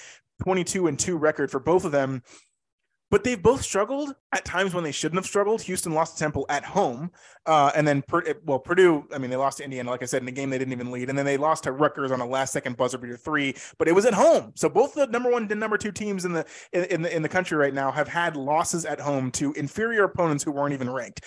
[0.43, 2.23] 22 and 2 record for both of them
[3.11, 5.63] but they've both struggled at times when they shouldn't have struggled.
[5.63, 7.11] Houston lost to Temple at home,
[7.47, 8.03] uh, and then
[8.45, 9.07] well, Purdue.
[9.13, 10.91] I mean, they lost to Indiana, like I said, in a game they didn't even
[10.91, 13.55] lead, and then they lost to Rutgers on a last-second buzzer beater three.
[13.79, 16.33] But it was at home, so both the number one and number two teams in
[16.33, 20.05] the in the in the country right now have had losses at home to inferior
[20.05, 21.25] opponents who weren't even ranked.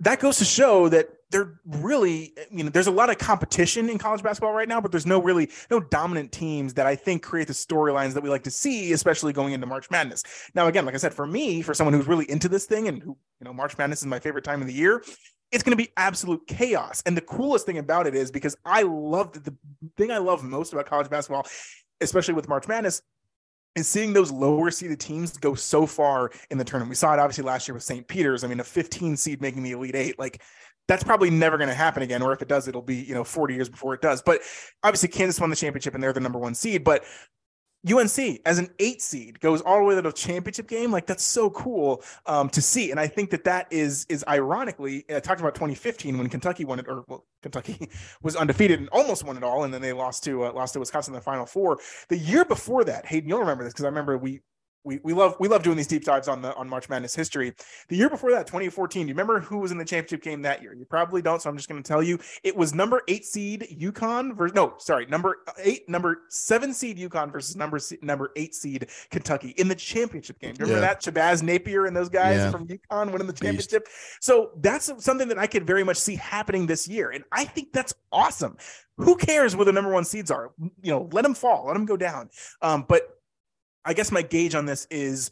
[0.00, 3.98] That goes to show that they're really, you know, there's a lot of competition in
[3.98, 7.48] college basketball right now, but there's no really no dominant teams that I think create
[7.48, 10.22] the storylines that we like to see, especially going into March Madness.
[10.54, 13.02] Now, again, like I said, for me, for someone who's really into this thing and
[13.02, 15.02] who, you know, March Madness is my favorite time of the year,
[15.50, 17.02] it's going to be absolute chaos.
[17.06, 19.54] And the coolest thing about it is because I love the
[19.96, 21.46] thing I love most about college basketball,
[22.00, 23.02] especially with March Madness,
[23.76, 26.88] is seeing those lower seeded teams go so far in the tournament.
[26.88, 28.08] We saw it obviously last year with St.
[28.08, 28.42] Peter's.
[28.42, 30.42] I mean, a 15 seed making the Elite Eight, like
[30.88, 32.22] that's probably never going to happen again.
[32.22, 34.22] Or if it does, it'll be, you know, 40 years before it does.
[34.22, 34.40] But
[34.82, 36.84] obviously, Kansas won the championship and they're the number one seed.
[36.84, 37.04] But
[37.90, 40.90] UNC as an eight seed goes all the way to the championship game.
[40.90, 45.04] Like that's so cool um, to see, and I think that that is is ironically.
[45.08, 47.88] I talked about 2015 when Kentucky won it, or well, Kentucky
[48.22, 50.80] was undefeated and almost won it all, and then they lost to uh, lost to
[50.80, 51.78] Wisconsin in the Final Four.
[52.08, 54.40] The year before that, Hayden, you'll remember this because I remember we
[54.86, 57.52] we, we love we love doing these deep dives on the on March Madness history.
[57.88, 60.62] The year before that, 2014, do you remember who was in the championship game that
[60.62, 60.72] year?
[60.74, 62.18] You probably don't, so I'm just going to tell you.
[62.44, 67.32] It was number eight seed UConn versus no, sorry, number eight, number seven seed UConn
[67.32, 70.54] versus number number eight seed Kentucky in the championship game.
[70.58, 70.92] Remember yeah.
[70.92, 72.50] that Shabazz Napier and those guys yeah.
[72.50, 73.86] from UConn winning the championship.
[73.86, 74.22] Beast.
[74.22, 77.72] So that's something that I could very much see happening this year, and I think
[77.72, 78.56] that's awesome.
[78.98, 80.52] Who cares where the number one seeds are?
[80.80, 82.30] You know, let them fall, let them go down.
[82.62, 83.15] Um, but
[83.86, 85.30] I guess my gauge on this is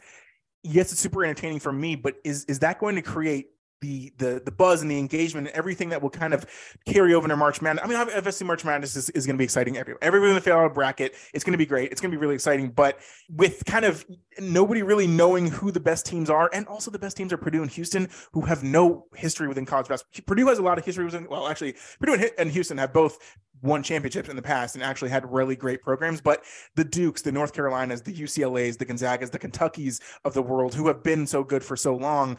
[0.62, 3.48] yes, it's super entertaining for me, but is is that going to create
[3.80, 6.46] the the the buzz and the engagement and everything that will kind of
[6.86, 7.84] carry over into March Madness.
[7.84, 9.76] I mean, obviously March Madness is, is going to be exciting.
[9.76, 11.92] Everyone, everyone in the fail bracket, it's going to be great.
[11.92, 12.70] It's going to be really exciting.
[12.70, 12.98] But
[13.28, 14.06] with kind of
[14.40, 17.62] nobody really knowing who the best teams are, and also the best teams are Purdue
[17.62, 20.24] and Houston, who have no history within college basketball.
[20.26, 21.26] Purdue has a lot of history within.
[21.28, 23.18] Well, actually, Purdue and Houston have both
[23.64, 26.20] won championships in the past and actually had really great programs.
[26.20, 26.44] But
[26.76, 30.86] the Dukes, the North Carolinas, the UCLA's, the Gonzagas, the Kentuckys of the world, who
[30.86, 32.38] have been so good for so long,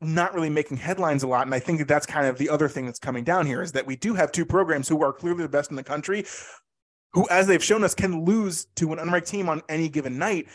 [0.00, 1.46] not really making headlines a lot.
[1.46, 3.72] And I think that that's kind of the other thing that's coming down here is
[3.72, 6.26] that we do have two programs who are clearly the best in the country,
[7.12, 10.46] who, as they've shown us, can lose to an unranked team on any given night.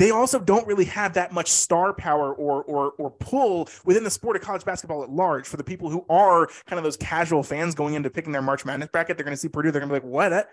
[0.00, 4.10] They also don't really have that much star power or or or pull within the
[4.10, 5.46] sport of college basketball at large.
[5.46, 8.64] For the people who are kind of those casual fans going into picking their March
[8.64, 9.70] Madness bracket, they're going to see Purdue.
[9.70, 10.30] They're going to be like, "What?
[10.30, 10.48] That,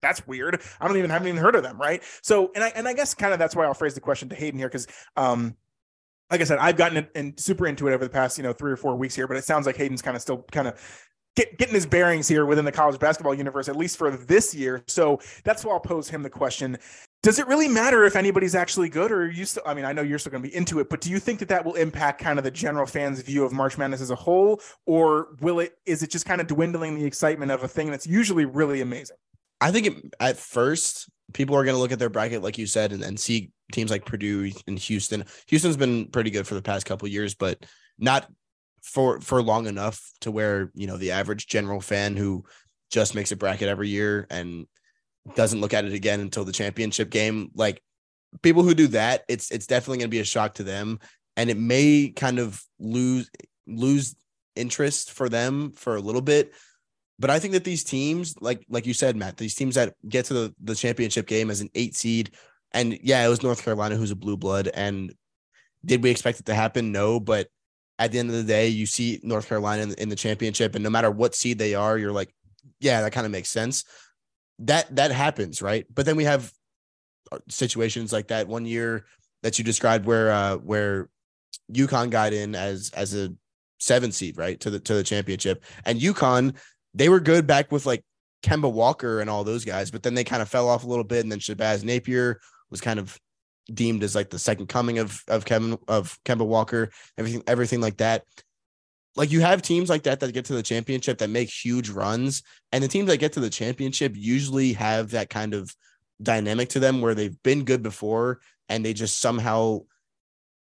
[0.00, 0.62] that's weird.
[0.80, 2.04] I don't even haven't even heard of them, right?
[2.22, 4.36] So, and I and I guess kind of that's why I'll phrase the question to
[4.36, 4.86] Hayden here because
[5.16, 5.56] um,
[6.30, 8.70] like I said, I've gotten and super into it over the past, you know, three
[8.70, 10.80] or four weeks here, but it sounds like Hayden's kind of still kind of
[11.34, 14.84] get, getting his bearings here within the college basketball universe, at least for this year.
[14.86, 16.78] So that's why I'll pose him the question.
[17.24, 19.94] Does it really matter if anybody's actually good or are you still, I mean, I
[19.94, 21.72] know you're still going to be into it, but do you think that that will
[21.72, 24.60] impact kind of the general fans view of March Madness as a whole?
[24.84, 28.06] Or will it, is it just kind of dwindling the excitement of a thing that's
[28.06, 29.16] usually really amazing?
[29.58, 32.66] I think it, at first people are going to look at their bracket, like you
[32.66, 35.24] said, and, and see teams like Purdue and Houston.
[35.46, 37.64] Houston's been pretty good for the past couple years, but
[37.98, 38.30] not
[38.82, 42.44] for for long enough to where you know the average general fan who
[42.90, 44.66] just makes a bracket every year and
[45.34, 47.50] doesn't look at it again until the championship game.
[47.54, 47.82] Like
[48.42, 50.98] people who do that, it's it's definitely going to be a shock to them,
[51.36, 53.30] and it may kind of lose
[53.66, 54.14] lose
[54.56, 56.52] interest for them for a little bit
[57.18, 60.24] but I think that these teams, like like you said, Matt, these teams that get
[60.26, 62.32] to the, the championship game as an eight seed,
[62.72, 64.68] and yeah, it was North Carolina who's a blue blood.
[64.74, 65.14] And
[65.84, 66.90] did we expect it to happen?
[66.90, 67.48] No, but
[67.98, 70.82] at the end of the day, you see North Carolina in, in the championship, and
[70.82, 72.34] no matter what seed they are, you're like,
[72.80, 73.84] yeah, that kind of makes sense.
[74.60, 75.86] That that happens, right?
[75.92, 76.52] But then we have
[77.32, 79.06] uh, situations like that one year
[79.42, 81.08] that you described where uh where
[81.72, 83.32] UConn got in as as a
[83.78, 86.56] seven seed, right, to the to the championship, and UConn
[86.94, 88.04] they were good back with like
[88.44, 91.04] Kemba Walker and all those guys, but then they kind of fell off a little
[91.04, 91.22] bit.
[91.22, 92.40] And then Shabazz Napier
[92.70, 93.18] was kind of
[93.72, 97.96] deemed as like the second coming of of Kevin of Kemba Walker, everything everything like
[97.96, 98.24] that.
[99.16, 102.42] Like you have teams like that that get to the championship that make huge runs,
[102.72, 105.74] and the teams that get to the championship usually have that kind of
[106.22, 109.80] dynamic to them where they've been good before and they just somehow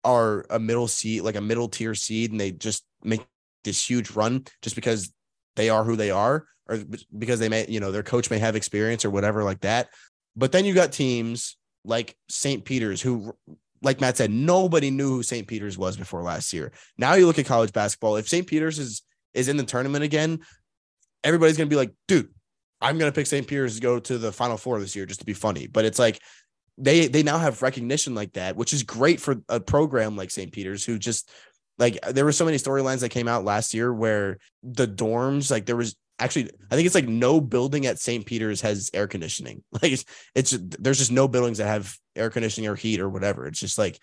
[0.05, 3.27] are a middle seed, like a middle tier seed, and they just make
[3.65, 5.13] this huge run just because
[5.57, 6.79] they are who they are or
[7.17, 9.89] because they may, you know, their coach may have experience or whatever like that.
[10.37, 12.65] But then you got teams like St.
[12.65, 13.35] Peter's who
[13.83, 15.47] like Matt said, nobody knew who St.
[15.47, 16.73] Peter's was before last year.
[16.97, 18.17] Now you look at college basketball.
[18.17, 18.47] If St.
[18.47, 19.03] Peter's is
[19.35, 20.41] is in the tournament again,
[21.23, 22.29] everybody's gonna be like, dude,
[22.81, 23.47] I'm gonna pick St.
[23.47, 25.67] Peter's to go to the final four this year just to be funny.
[25.67, 26.21] But it's like
[26.77, 30.53] they they now have recognition like that, which is great for a program like St.
[30.53, 31.31] Peter's who just
[31.79, 35.67] like there were so many storylines that came out last year where the dorms, like
[35.67, 38.25] there was actually, I think it's like no building at St.
[38.25, 39.63] Peter's has air conditioning.
[39.83, 40.05] Like it's,
[40.35, 43.47] it's there's just no buildings that have air conditioning or heat or whatever.
[43.47, 44.01] It's just like,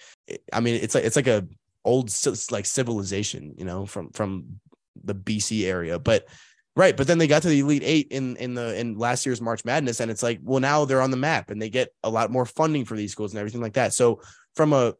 [0.53, 1.45] I mean, it's like it's like a
[1.84, 2.11] old
[2.51, 4.59] like civilization, you know, from from
[5.03, 6.28] the BC area, but
[6.76, 6.95] right.
[6.95, 9.66] But then they got to the Elite Eight in in the in last year's March
[9.66, 12.32] Madness, and it's like, well, now they're on the map and they get a lot
[12.32, 13.93] more funding for these schools and everything like that.
[13.93, 14.22] So
[14.55, 14.93] from a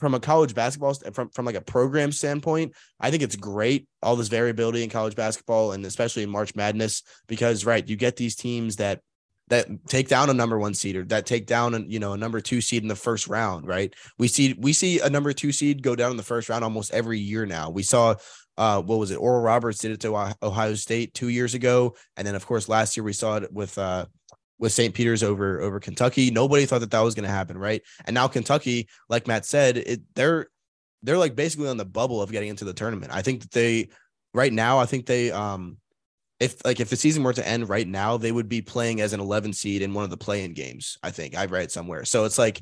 [0.00, 4.16] from a college basketball from from like a program standpoint, I think it's great all
[4.16, 8.34] this variability in college basketball and especially in March Madness because right, you get these
[8.34, 9.00] teams that
[9.48, 12.16] that take down a number one seed or that take down a, you know a
[12.16, 13.94] number two seed in the first round, right?
[14.18, 16.94] We see we see a number two seed go down in the first round almost
[16.94, 17.68] every year now.
[17.70, 18.14] We saw
[18.56, 19.16] uh, what was it?
[19.16, 22.96] Oral Roberts did it to Ohio State two years ago, and then of course last
[22.96, 24.06] year we saw it with uh,
[24.60, 24.94] with St.
[24.94, 26.30] Peter's over over Kentucky.
[26.30, 27.82] Nobody thought that that was going to happen, right?
[28.04, 30.46] And now Kentucky, like Matt said, it they're
[31.02, 33.12] they're like basically on the bubble of getting into the tournament.
[33.12, 33.88] I think that they
[34.34, 35.78] right now, I think they um
[36.38, 39.12] if like if the season were to end right now, they would be playing as
[39.12, 40.98] an 11 seed in one of the play-in games.
[41.02, 42.04] I think I read somewhere.
[42.04, 42.60] So it's like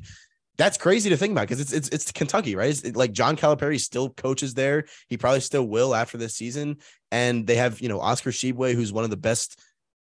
[0.57, 2.69] that's crazy to think about because it's it's it's Kentucky, right?
[2.69, 4.85] It's like John Calipari still coaches there.
[5.07, 6.77] He probably still will after this season,
[7.11, 9.61] and they have you know Oscar Tshiebwe, who's one of the best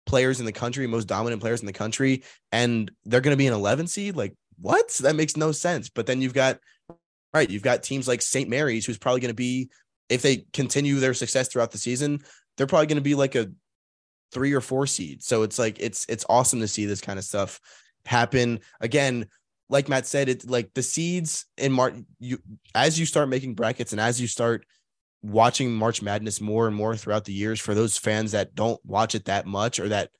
[0.06, 3.46] players in the country, most dominant players in the country, and they're going to be
[3.46, 4.16] an 11 seed.
[4.16, 4.88] Like what?
[5.00, 5.88] That makes no sense.
[5.88, 6.58] But then you've got
[7.32, 8.48] right, you've got teams like St.
[8.48, 9.70] Mary's, who's probably going to be
[10.08, 12.20] if they continue their success throughout the season,
[12.56, 13.50] they're probably going to be like a
[14.32, 15.22] three or four seed.
[15.22, 17.60] So it's like it's it's awesome to see this kind of stuff
[18.04, 19.26] happen again.
[19.70, 21.94] Like Matt said, it's like the seeds in March.
[22.18, 22.38] You
[22.74, 24.66] as you start making brackets and as you start
[25.24, 29.14] watching March Madness more and more throughout the years for those fans that don't watch
[29.14, 30.10] it that much or that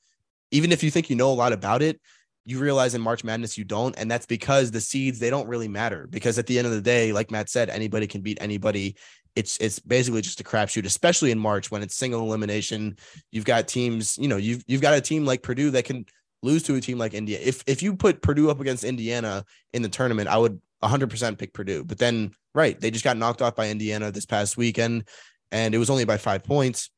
[0.51, 2.01] even if you think you know a lot about it,
[2.43, 3.95] you realize in March Madness you don't.
[3.97, 6.81] And that's because the seeds, they don't really matter because at the end of the
[6.81, 8.95] day, like Matt said, anybody can beat anybody.
[9.35, 12.97] It's it's basically just a crapshoot, especially in March when it's single elimination.
[13.31, 16.05] You've got teams, you know, you've you've got a team like Purdue that can
[16.41, 17.39] lose to a team like India.
[17.41, 19.43] If if you put Purdue up against Indiana
[19.73, 21.83] in the tournament, I would 100% pick Purdue.
[21.83, 25.07] But then, right, they just got knocked off by Indiana this past weekend,
[25.51, 26.89] and it was only by five points.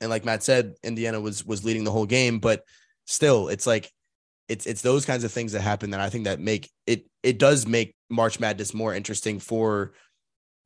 [0.00, 2.64] And like Matt said, Indiana was was leading the whole game, but
[3.06, 3.90] still, it's like
[4.48, 7.38] it's it's those kinds of things that happen that I think that make it it
[7.38, 9.92] does make March Madness more interesting for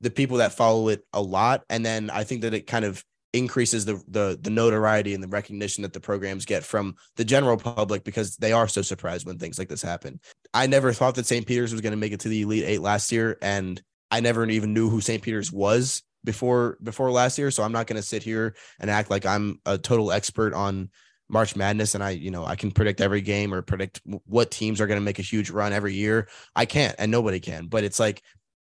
[0.01, 1.64] the people that follow it a lot.
[1.70, 3.03] And then I think that it kind of
[3.37, 7.57] increases the the the notoriety and the recognition that the programs get from the general
[7.57, 10.20] public because they are so surprised when things like this happen.
[10.55, 11.47] I never thought that St.
[11.47, 13.80] Peter's was going to make it to the Elite 8 last year and
[14.11, 15.22] I never even knew who St.
[15.22, 19.11] Peter's was before before last year, so I'm not going to sit here and act
[19.11, 20.91] like I'm a total expert on
[21.28, 24.80] March Madness and I, you know, I can predict every game or predict what teams
[24.80, 26.28] are going to make a huge run every year.
[26.55, 28.22] I can't and nobody can, but it's like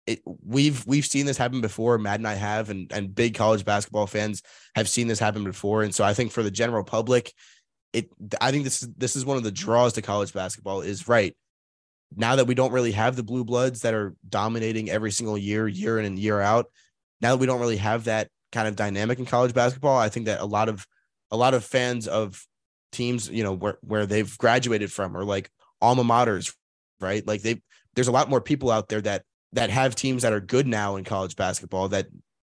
[0.06, 1.98] it, we've we've seen this happen before.
[1.98, 4.42] Matt and I have, and and big college basketball fans
[4.74, 5.82] have seen this happen before.
[5.82, 7.32] And so I think for the general public,
[7.92, 11.08] it I think this is this is one of the draws to college basketball is
[11.08, 11.36] right
[12.16, 15.68] now that we don't really have the blue bloods that are dominating every single year,
[15.68, 16.66] year in and year out.
[17.20, 20.26] Now that we don't really have that kind of dynamic in college basketball, I think
[20.26, 20.86] that a lot of
[21.30, 22.44] a lot of fans of
[22.92, 26.54] teams, you know, where where they've graduated from or like alma maters,
[27.00, 27.24] right?
[27.26, 27.62] Like they
[27.94, 30.96] there's a lot more people out there that that have teams that are good now
[30.96, 32.06] in college basketball that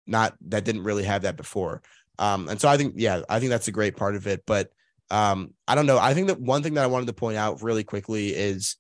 [0.08, 1.82] not that didn't really have that before.
[2.20, 4.44] Um, and so I think, yeah, I think that's a great part of it.
[4.46, 4.70] But
[5.10, 5.98] um, I don't know.
[5.98, 8.76] I think that one thing that I wanted to point out really quickly is,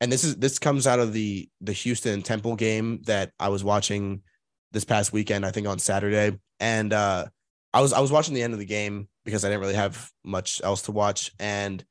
[0.00, 3.62] and this is this comes out of the the Houston Temple game that I was
[3.62, 4.22] watching
[4.72, 6.36] this past weekend, I think on Saturday.
[6.58, 7.26] And uh,
[7.72, 10.10] I was I was watching the end of the game because I didn't really have
[10.24, 11.32] much else to watch.
[11.38, 11.84] And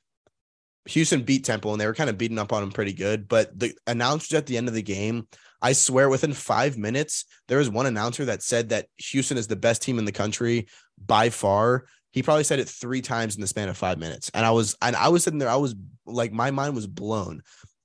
[0.86, 3.28] Houston beat Temple and they were kind of beating up on them pretty good.
[3.28, 5.28] But the announcers at the end of the game
[5.62, 9.55] I swear within five minutes, there was one announcer that said that Houston is the
[9.55, 10.68] best team in the country
[11.05, 11.86] by far.
[12.12, 14.32] He probably said it three times in the span of five minutes.
[14.34, 17.41] And I was, and I was sitting there, I was like, my mind was blown.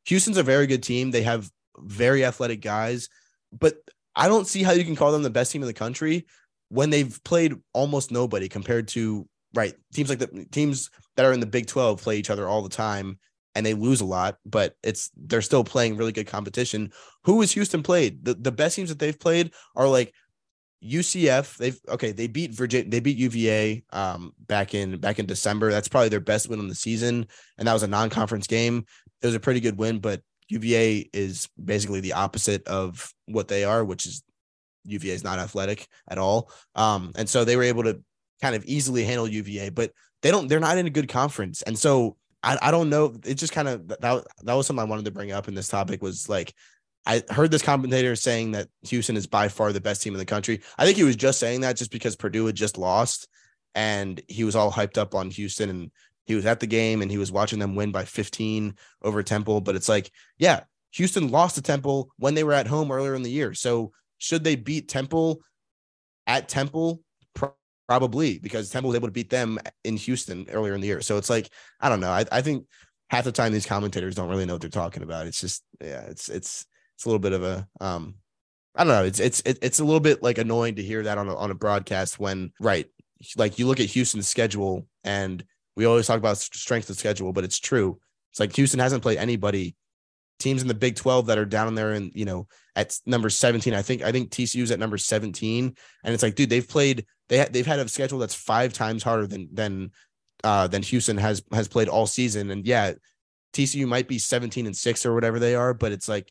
[0.06, 1.10] Houston's a very good team.
[1.10, 3.08] They have very athletic guys,
[3.52, 3.76] but
[4.14, 6.26] I don't see how you can call them the best team in the country
[6.68, 11.40] when they've played almost nobody compared to right teams like the teams that are in
[11.40, 13.18] the Big 12 play each other all the time
[13.56, 16.92] and they lose a lot, but it's they're still playing really good competition.
[17.24, 18.24] Who has Houston played?
[18.24, 20.12] The the best teams that they've played are like
[20.84, 21.56] UCF.
[21.56, 25.70] They've okay, they beat Virginia, they beat UVA um back in back in December.
[25.70, 27.26] That's probably their best win on the season,
[27.58, 28.84] and that was a non-conference game.
[29.22, 33.64] It was a pretty good win, but UVA is basically the opposite of what they
[33.64, 34.22] are, which is
[34.84, 36.50] UVA is not athletic at all.
[36.74, 38.00] Um, and so they were able to
[38.40, 39.92] kind of easily handle UVA, but
[40.22, 41.62] they don't, they're not in a good conference.
[41.62, 42.16] And so
[42.46, 43.16] I, I don't know.
[43.24, 45.68] It just kind of that that was something I wanted to bring up in this
[45.68, 46.54] topic was like
[47.04, 50.24] I heard this commentator saying that Houston is by far the best team in the
[50.24, 50.60] country.
[50.78, 53.28] I think he was just saying that just because Purdue had just lost
[53.74, 55.90] and he was all hyped up on Houston and
[56.24, 59.60] he was at the game and he was watching them win by 15 over Temple.
[59.60, 63.22] But it's like, yeah, Houston lost to Temple when they were at home earlier in
[63.22, 63.54] the year.
[63.54, 65.40] So should they beat Temple
[66.26, 67.02] at Temple
[67.88, 71.00] Probably because Temple was able to beat them in Houston earlier in the year.
[71.00, 72.10] So it's like, I don't know.
[72.10, 72.66] I, I think
[73.10, 75.26] half the time these commentators don't really know what they're talking about.
[75.26, 76.66] It's just, yeah, it's it's
[76.96, 78.16] it's a little bit of a um
[78.74, 79.04] I don't know.
[79.04, 81.54] It's it's it's a little bit like annoying to hear that on a on a
[81.54, 82.86] broadcast when right,
[83.36, 85.42] like you look at Houston's schedule and
[85.76, 87.98] we always talk about strength of schedule, but it's true.
[88.30, 89.76] It's like Houston hasn't played anybody
[90.38, 92.46] teams in the Big 12 that are down there and you know
[92.76, 93.74] at number 17.
[93.74, 95.74] I think I think TCU's at number 17
[96.04, 99.02] and it's like dude, they've played they ha- they've had a schedule that's five times
[99.02, 99.90] harder than than
[100.44, 102.92] uh than Houston has has played all season and yeah,
[103.52, 106.30] TCU might be 17 and 6 or whatever they are, but it's like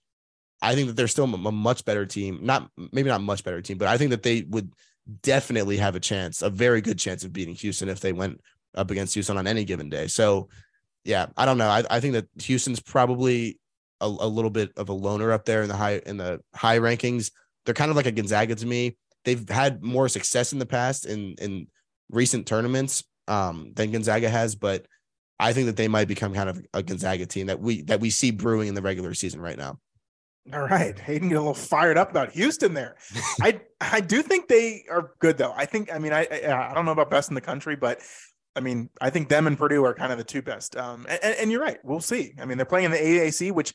[0.61, 2.39] I think that they're still a much better team.
[2.41, 4.71] Not maybe not much better team, but I think that they would
[5.21, 8.41] definitely have a chance, a very good chance of beating Houston if they went
[8.73, 10.07] up against Houston on any given day.
[10.07, 10.49] So
[11.03, 11.69] yeah, I don't know.
[11.69, 13.59] I, I think that Houston's probably
[14.01, 16.79] a, a little bit of a loner up there in the high in the high
[16.79, 17.31] rankings.
[17.65, 18.97] They're kind of like a Gonzaga to me.
[19.23, 21.67] They've had more success in the past in in
[22.09, 24.85] recent tournaments um, than Gonzaga has, but
[25.39, 28.09] I think that they might become kind of a Gonzaga team that we that we
[28.09, 29.79] see brewing in the regular season right now.
[30.53, 32.95] All right, Hayden get a little fired up about Houston there.
[33.41, 35.53] I I do think they are good though.
[35.55, 38.01] I think I mean I I, I don't know about best in the country, but
[38.55, 40.77] I mean, I think them and Purdue are kind of the two best.
[40.77, 41.77] Um, and, and, you're right.
[41.83, 42.33] We'll see.
[42.39, 43.73] I mean, they're playing in the AAC, which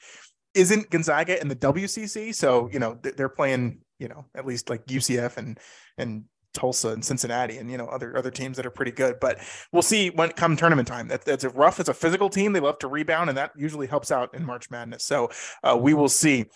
[0.55, 2.35] isn't Gonzaga and the WCC.
[2.35, 5.59] So, you know, they're playing, you know, at least like UCF and,
[5.99, 6.25] and
[6.55, 9.39] Tulsa and Cincinnati and, you know, other, other teams that are pretty good, but
[9.73, 12.53] we'll see when come tournament time that that's a rough, it's a physical team.
[12.53, 15.05] They love to rebound and that usually helps out in March madness.
[15.05, 15.31] So
[15.63, 16.47] uh, we will see.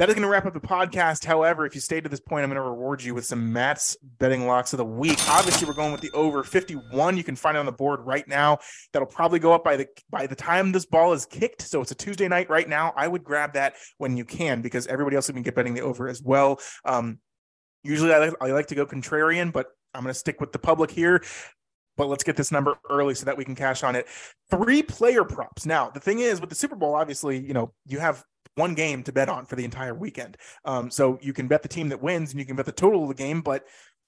[0.00, 1.26] That is going to wrap up the podcast.
[1.26, 3.98] However, if you stayed to this point, I'm going to reward you with some Matt's
[4.18, 5.18] betting locks of the week.
[5.28, 7.18] Obviously, we're going with the over 51.
[7.18, 8.60] You can find it on the board right now.
[8.94, 11.60] That'll probably go up by the by the time this ball is kicked.
[11.60, 12.94] So it's a Tuesday night right now.
[12.96, 16.08] I would grab that when you can because everybody else can get betting the over
[16.08, 16.60] as well.
[16.86, 17.18] Um,
[17.84, 20.58] usually, I like, I like to go contrarian, but I'm going to stick with the
[20.58, 21.22] public here
[21.96, 24.06] but let's get this number early so that we can cash on it.
[24.50, 25.66] Three player props.
[25.66, 28.24] Now, the thing is with the Super Bowl, obviously, you know, you have
[28.56, 30.36] one game to bet on for the entire weekend.
[30.64, 33.02] Um, so you can bet the team that wins and you can bet the total
[33.02, 33.64] of the game, but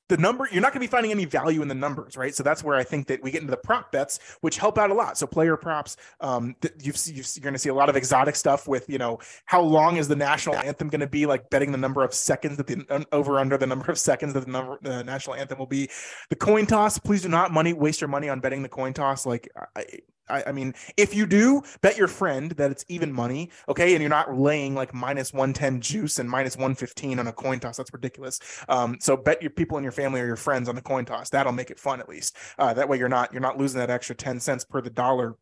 [0.09, 2.34] the number you're not going to be finding any value in the numbers right?
[2.34, 4.90] So that's where i think that we get into the prop bets which help out
[4.90, 5.16] a lot.
[5.16, 8.88] So player props um you've you're going to see a lot of exotic stuff with
[8.90, 12.05] you know how long is the national anthem going to be like betting the number
[12.05, 15.36] of seconds that the over under the number of seconds that the number the national
[15.36, 15.88] anthem will be.
[16.28, 19.24] The coin toss please do not money waste your money on betting the coin toss.
[19.24, 19.84] Like I,
[20.33, 24.03] I, I, mean, if you do, bet your friend that it's even money, okay, and
[24.03, 27.76] you're not laying like minus 110 juice and minus 115 on a coin toss.
[27.76, 28.41] That's ridiculous.
[28.68, 31.30] Um, so bet your people in your family or your friends on the coin toss.
[31.30, 32.37] That'll make it fun at least.
[32.59, 35.37] Uh, that way you're not you're not losing that extra 10 cents per the dollar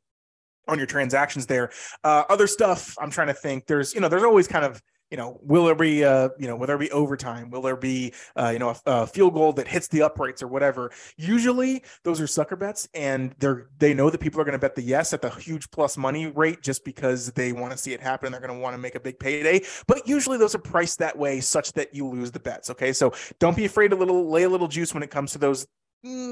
[0.68, 1.70] on your transactions there.
[2.04, 3.66] Uh, other stuff I'm trying to think.
[3.66, 6.56] There's you know there's always kind of you know, will there be, uh, you know,
[6.56, 7.50] will there be overtime?
[7.50, 10.46] Will there be, uh, you know, a, a, field goal that hits the uprights or
[10.46, 10.92] whatever?
[11.16, 14.76] Usually, those are sucker bets, and they're they know that people are going to bet
[14.76, 18.00] the yes at the huge plus money rate just because they want to see it
[18.00, 18.26] happen.
[18.26, 19.62] And They're going to want to make a big payday.
[19.86, 22.70] But usually, those are priced that way such that you lose the bets.
[22.70, 25.38] Okay, so don't be afraid to little lay a little juice when it comes to
[25.38, 25.66] those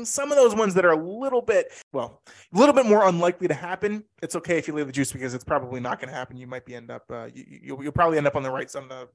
[0.05, 2.23] some of those ones that are a little bit, well,
[2.55, 4.05] a little bit more unlikely to happen.
[4.23, 6.37] It's okay if you leave the juice because it's probably not going to happen.
[6.37, 8.75] You might be end up, uh, you, you'll, you'll probably end up on the right
[8.75, 9.09] on the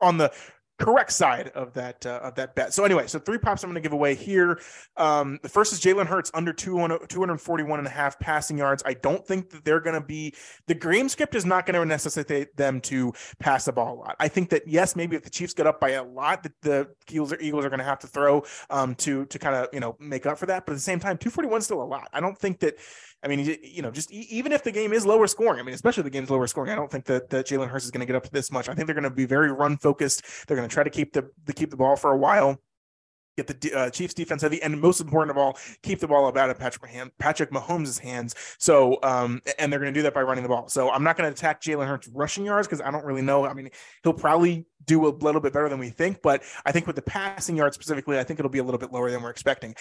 [0.00, 0.30] on the
[0.78, 2.72] correct side of that uh, of that bet.
[2.72, 4.60] So anyway, so three props I'm going to give away here.
[4.96, 8.82] Um, the first is Jalen Hurts under 200, 241 and a half passing yards.
[8.86, 10.34] I don't think that they're going to be
[10.66, 14.16] the game script is not going to necessitate them to pass the ball a lot.
[14.20, 16.88] I think that yes, maybe if the Chiefs get up by a lot, that the
[17.10, 19.80] Eagles are, Eagles are going to have to throw um, to to kind of you
[19.80, 20.64] know make up for that.
[20.64, 22.08] But at the same time, 241 is still a lot.
[22.12, 22.76] I don't think that
[23.22, 26.04] I mean, you know, just even if the game is lower scoring, I mean, especially
[26.04, 28.14] the game's lower scoring, I don't think that, that Jalen Hurts is going to get
[28.14, 28.68] up to this much.
[28.68, 30.22] I think they're going to be very run focused.
[30.46, 32.60] They're going to try to keep the, the keep the ball for a while
[33.42, 36.50] get the uh, Chiefs defense heavy, and most important of all, keep the ball out
[36.50, 38.34] of Patrick, Patrick Mahomes' hands.
[38.58, 40.68] So, um, and they're going to do that by running the ball.
[40.68, 43.46] So, I'm not going to attack Jalen Hurts rushing yards because I don't really know.
[43.46, 43.70] I mean,
[44.02, 47.02] he'll probably do a little bit better than we think, but I think with the
[47.02, 49.74] passing yards specifically, I think it'll be a little bit lower than we're expecting.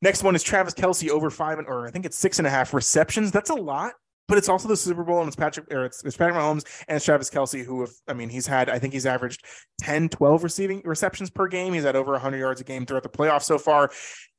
[0.00, 2.50] Next one is Travis Kelce over five, and or I think it's six and a
[2.50, 3.30] half receptions.
[3.30, 3.94] That's a lot
[4.28, 6.96] but it's also the Super Bowl and it's Patrick or it's, it's Patrick Mahomes and
[6.96, 9.44] it's Travis Kelce who have I mean he's had I think he's averaged
[9.80, 11.72] 10 12 receiving receptions per game.
[11.72, 13.90] He's had over 100 yards a game throughout the playoffs so far.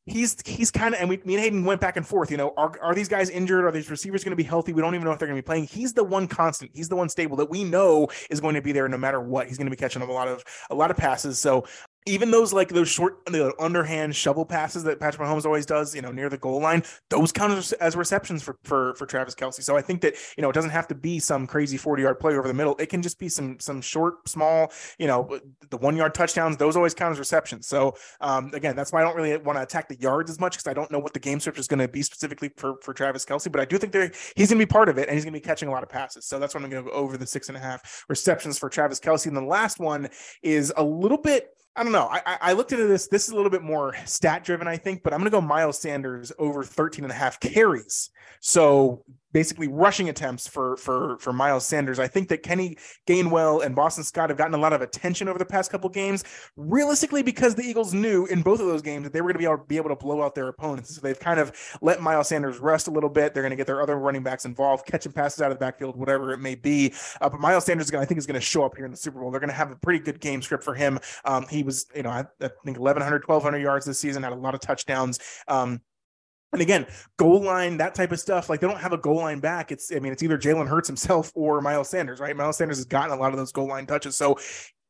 [0.07, 2.53] He's he's kind of and we me and Hayden went back and forth you know
[2.57, 3.65] are, are these guys injured?
[3.65, 4.71] Are these receivers going to be healthy?
[4.71, 5.65] We don't even know if they're going to be playing.
[5.65, 6.71] He's the one constant.
[6.73, 9.47] He's the one stable that we know is going to be there no matter what.
[9.47, 11.39] He's going to be catching up a lot of a lot of passes.
[11.39, 11.65] So
[12.07, 16.01] even those like those short the underhand shovel passes that Patrick Mahomes always does, you
[16.01, 19.63] know, near the goal line, those count as, receptions for, for for Travis Kelce.
[19.63, 22.19] So I think that you know it doesn't have to be some crazy 40 yard
[22.19, 22.75] play over the middle.
[22.77, 25.39] It can just be some some short, small, you know,
[25.69, 26.57] the one yard touchdowns.
[26.57, 27.67] Those always count as receptions.
[27.67, 30.53] So um, again, that's why I don't really want to attack the yards as much
[30.53, 32.93] because I don't know what the game script is going to be specifically for for
[32.93, 33.51] Travis Kelce.
[33.51, 35.33] But I do think they he's going to be part of it and he's going
[35.33, 36.25] to be catching a lot of passes.
[36.25, 38.69] So that's why I'm going to go over the six and a half receptions for
[38.69, 39.25] Travis Kelce.
[39.25, 40.09] And the last one
[40.43, 42.07] is a little bit I don't know.
[42.09, 43.07] I, I looked into this.
[43.07, 45.41] This is a little bit more stat driven, I think, but I'm going to go
[45.41, 48.11] Miles Sanders over 13 and a half carries.
[48.39, 49.03] So
[49.35, 51.99] basically rushing attempts for for for Miles Sanders.
[51.99, 55.37] I think that Kenny Gainwell and Boston Scott have gotten a lot of attention over
[55.37, 56.23] the past couple games,
[56.55, 59.39] realistically because the Eagles knew in both of those games that they were going to
[59.39, 60.95] be able, be able to blow out their opponents.
[60.95, 63.33] So they've kind of let Miles Sanders rest a little bit.
[63.33, 65.97] They're going to get their other running backs involved, catching passes out of the backfield,
[65.97, 66.93] whatever it may be.
[67.19, 69.19] Uh, but Miles Sanders, I think, is going to show up here in the Super
[69.19, 69.31] Bowl.
[69.31, 70.97] They're going to have a pretty good game script for him.
[71.25, 74.35] Um, he was, you know, I, I think 1,100, 1,200 yards this season, had a
[74.37, 75.19] lot of touchdowns.
[75.49, 75.81] Um,
[76.53, 76.85] and again,
[77.17, 79.71] goal line, that type of stuff, like they don't have a goal line back.
[79.71, 82.35] It's, I mean, it's either Jalen Hurts himself or Miles Sanders, right?
[82.35, 84.15] Miles Sanders has gotten a lot of those goal line touches.
[84.15, 84.37] So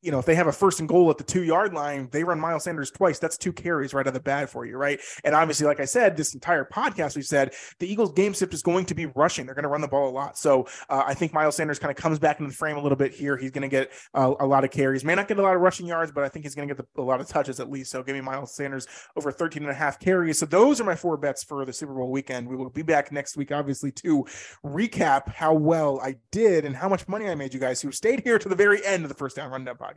[0.05, 2.23] you know, if they have a first and goal at the two yard line, they
[2.23, 3.17] run Miles Sanders twice.
[3.17, 4.99] That's two carries right out of the bat for you, right?
[5.23, 8.61] And obviously, like I said, this entire podcast, we said the Eagles' game script is
[8.61, 9.47] going to be rushing.
[9.47, 10.37] They're going to run the ball a lot.
[10.37, 12.95] So uh, I think Miles Sanders kind of comes back into the frame a little
[12.95, 13.35] bit here.
[13.35, 15.03] He's going to get uh, a lot of carries.
[15.03, 16.85] May not get a lot of rushing yards, but I think he's going to get
[16.95, 17.89] the, a lot of touches at least.
[17.89, 20.37] So give me Miles Sanders over 13 and a half carries.
[20.37, 22.47] So those are my four bets for the Super Bowl weekend.
[22.47, 24.23] We will be back next week, obviously, to
[24.63, 28.21] recap how well I did and how much money I made you guys who stayed
[28.21, 29.94] here to the very end of the first down rundown podcast.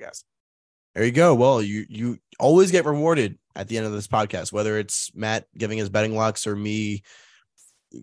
[0.94, 1.34] There you go.
[1.34, 5.46] Well, you you always get rewarded at the end of this podcast, whether it's Matt
[5.56, 7.02] giving his betting locks or me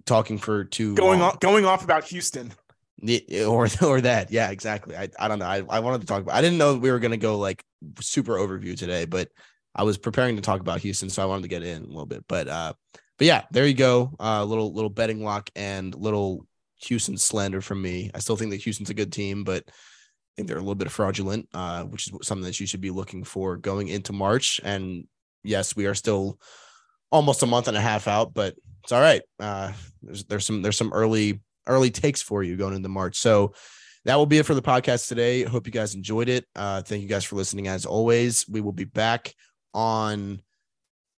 [0.05, 2.53] talking for two going on going off about Houston.
[3.45, 4.31] Or or that.
[4.31, 4.95] Yeah, exactly.
[4.95, 5.45] I, I don't know.
[5.45, 7.63] I, I wanted to talk about I didn't know we were gonna go like
[7.99, 9.29] super overview today, but
[9.75, 12.05] I was preparing to talk about Houston, so I wanted to get in a little
[12.05, 12.23] bit.
[12.27, 12.73] But uh
[13.17, 14.15] but yeah, there you go.
[14.19, 16.45] Uh little little betting lock and little
[16.83, 18.11] Houston slander from me.
[18.13, 19.65] I still think that Houston's a good team, but
[20.35, 23.23] think they're a little bit fraudulent, uh, which is something that you should be looking
[23.23, 24.59] for going into March.
[24.63, 25.07] And
[25.43, 26.39] yes, we are still
[27.11, 29.21] almost a month and a half out, but it's all right.
[29.39, 29.71] Uh,
[30.01, 33.17] there's there's some there's some early early takes for you going into March.
[33.17, 33.53] So
[34.05, 35.43] that will be it for the podcast today.
[35.43, 36.45] Hope you guys enjoyed it.
[36.55, 37.67] Uh, thank you guys for listening.
[37.67, 39.33] As always, we will be back
[39.73, 40.41] on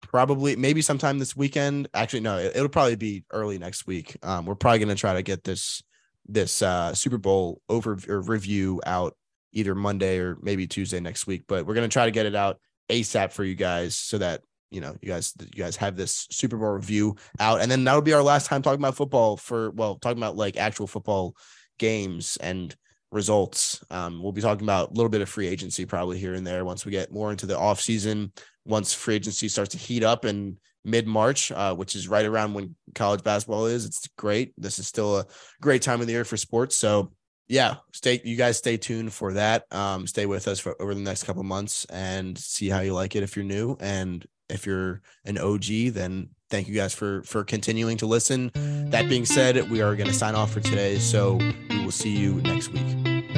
[0.00, 1.88] probably maybe sometime this weekend.
[1.92, 4.16] Actually, no, it, will probably be early next week.
[4.22, 5.82] Um, we're probably going to try to get this
[6.28, 9.16] this uh, Super Bowl over review out
[9.52, 11.44] either Monday or maybe Tuesday next week.
[11.48, 14.80] But we're gonna try to get it out ASAP for you guys so that you
[14.80, 18.12] know you guys you guys have this Super Bowl review out, and then that'll be
[18.12, 21.34] our last time talking about football for well talking about like actual football
[21.78, 22.76] games and
[23.10, 23.82] results.
[23.90, 26.64] Um, we'll be talking about a little bit of free agency probably here and there
[26.64, 28.32] once we get more into the off season.
[28.64, 32.54] Once free agency starts to heat up and mid March, uh, which is right around
[32.54, 33.84] when college basketball is.
[33.84, 34.52] It's great.
[34.56, 35.26] This is still a
[35.60, 36.76] great time of the year for sports.
[36.76, 37.12] So
[37.48, 39.64] yeah, stay you guys stay tuned for that.
[39.72, 43.16] Um, stay with us for over the next couple months and see how you like
[43.16, 43.76] it if you're new.
[43.80, 48.50] And if you're an OG, then thank you guys for for continuing to listen.
[48.90, 50.98] That being said, we are going to sign off for today.
[50.98, 51.36] So
[51.70, 53.37] we will see you next week.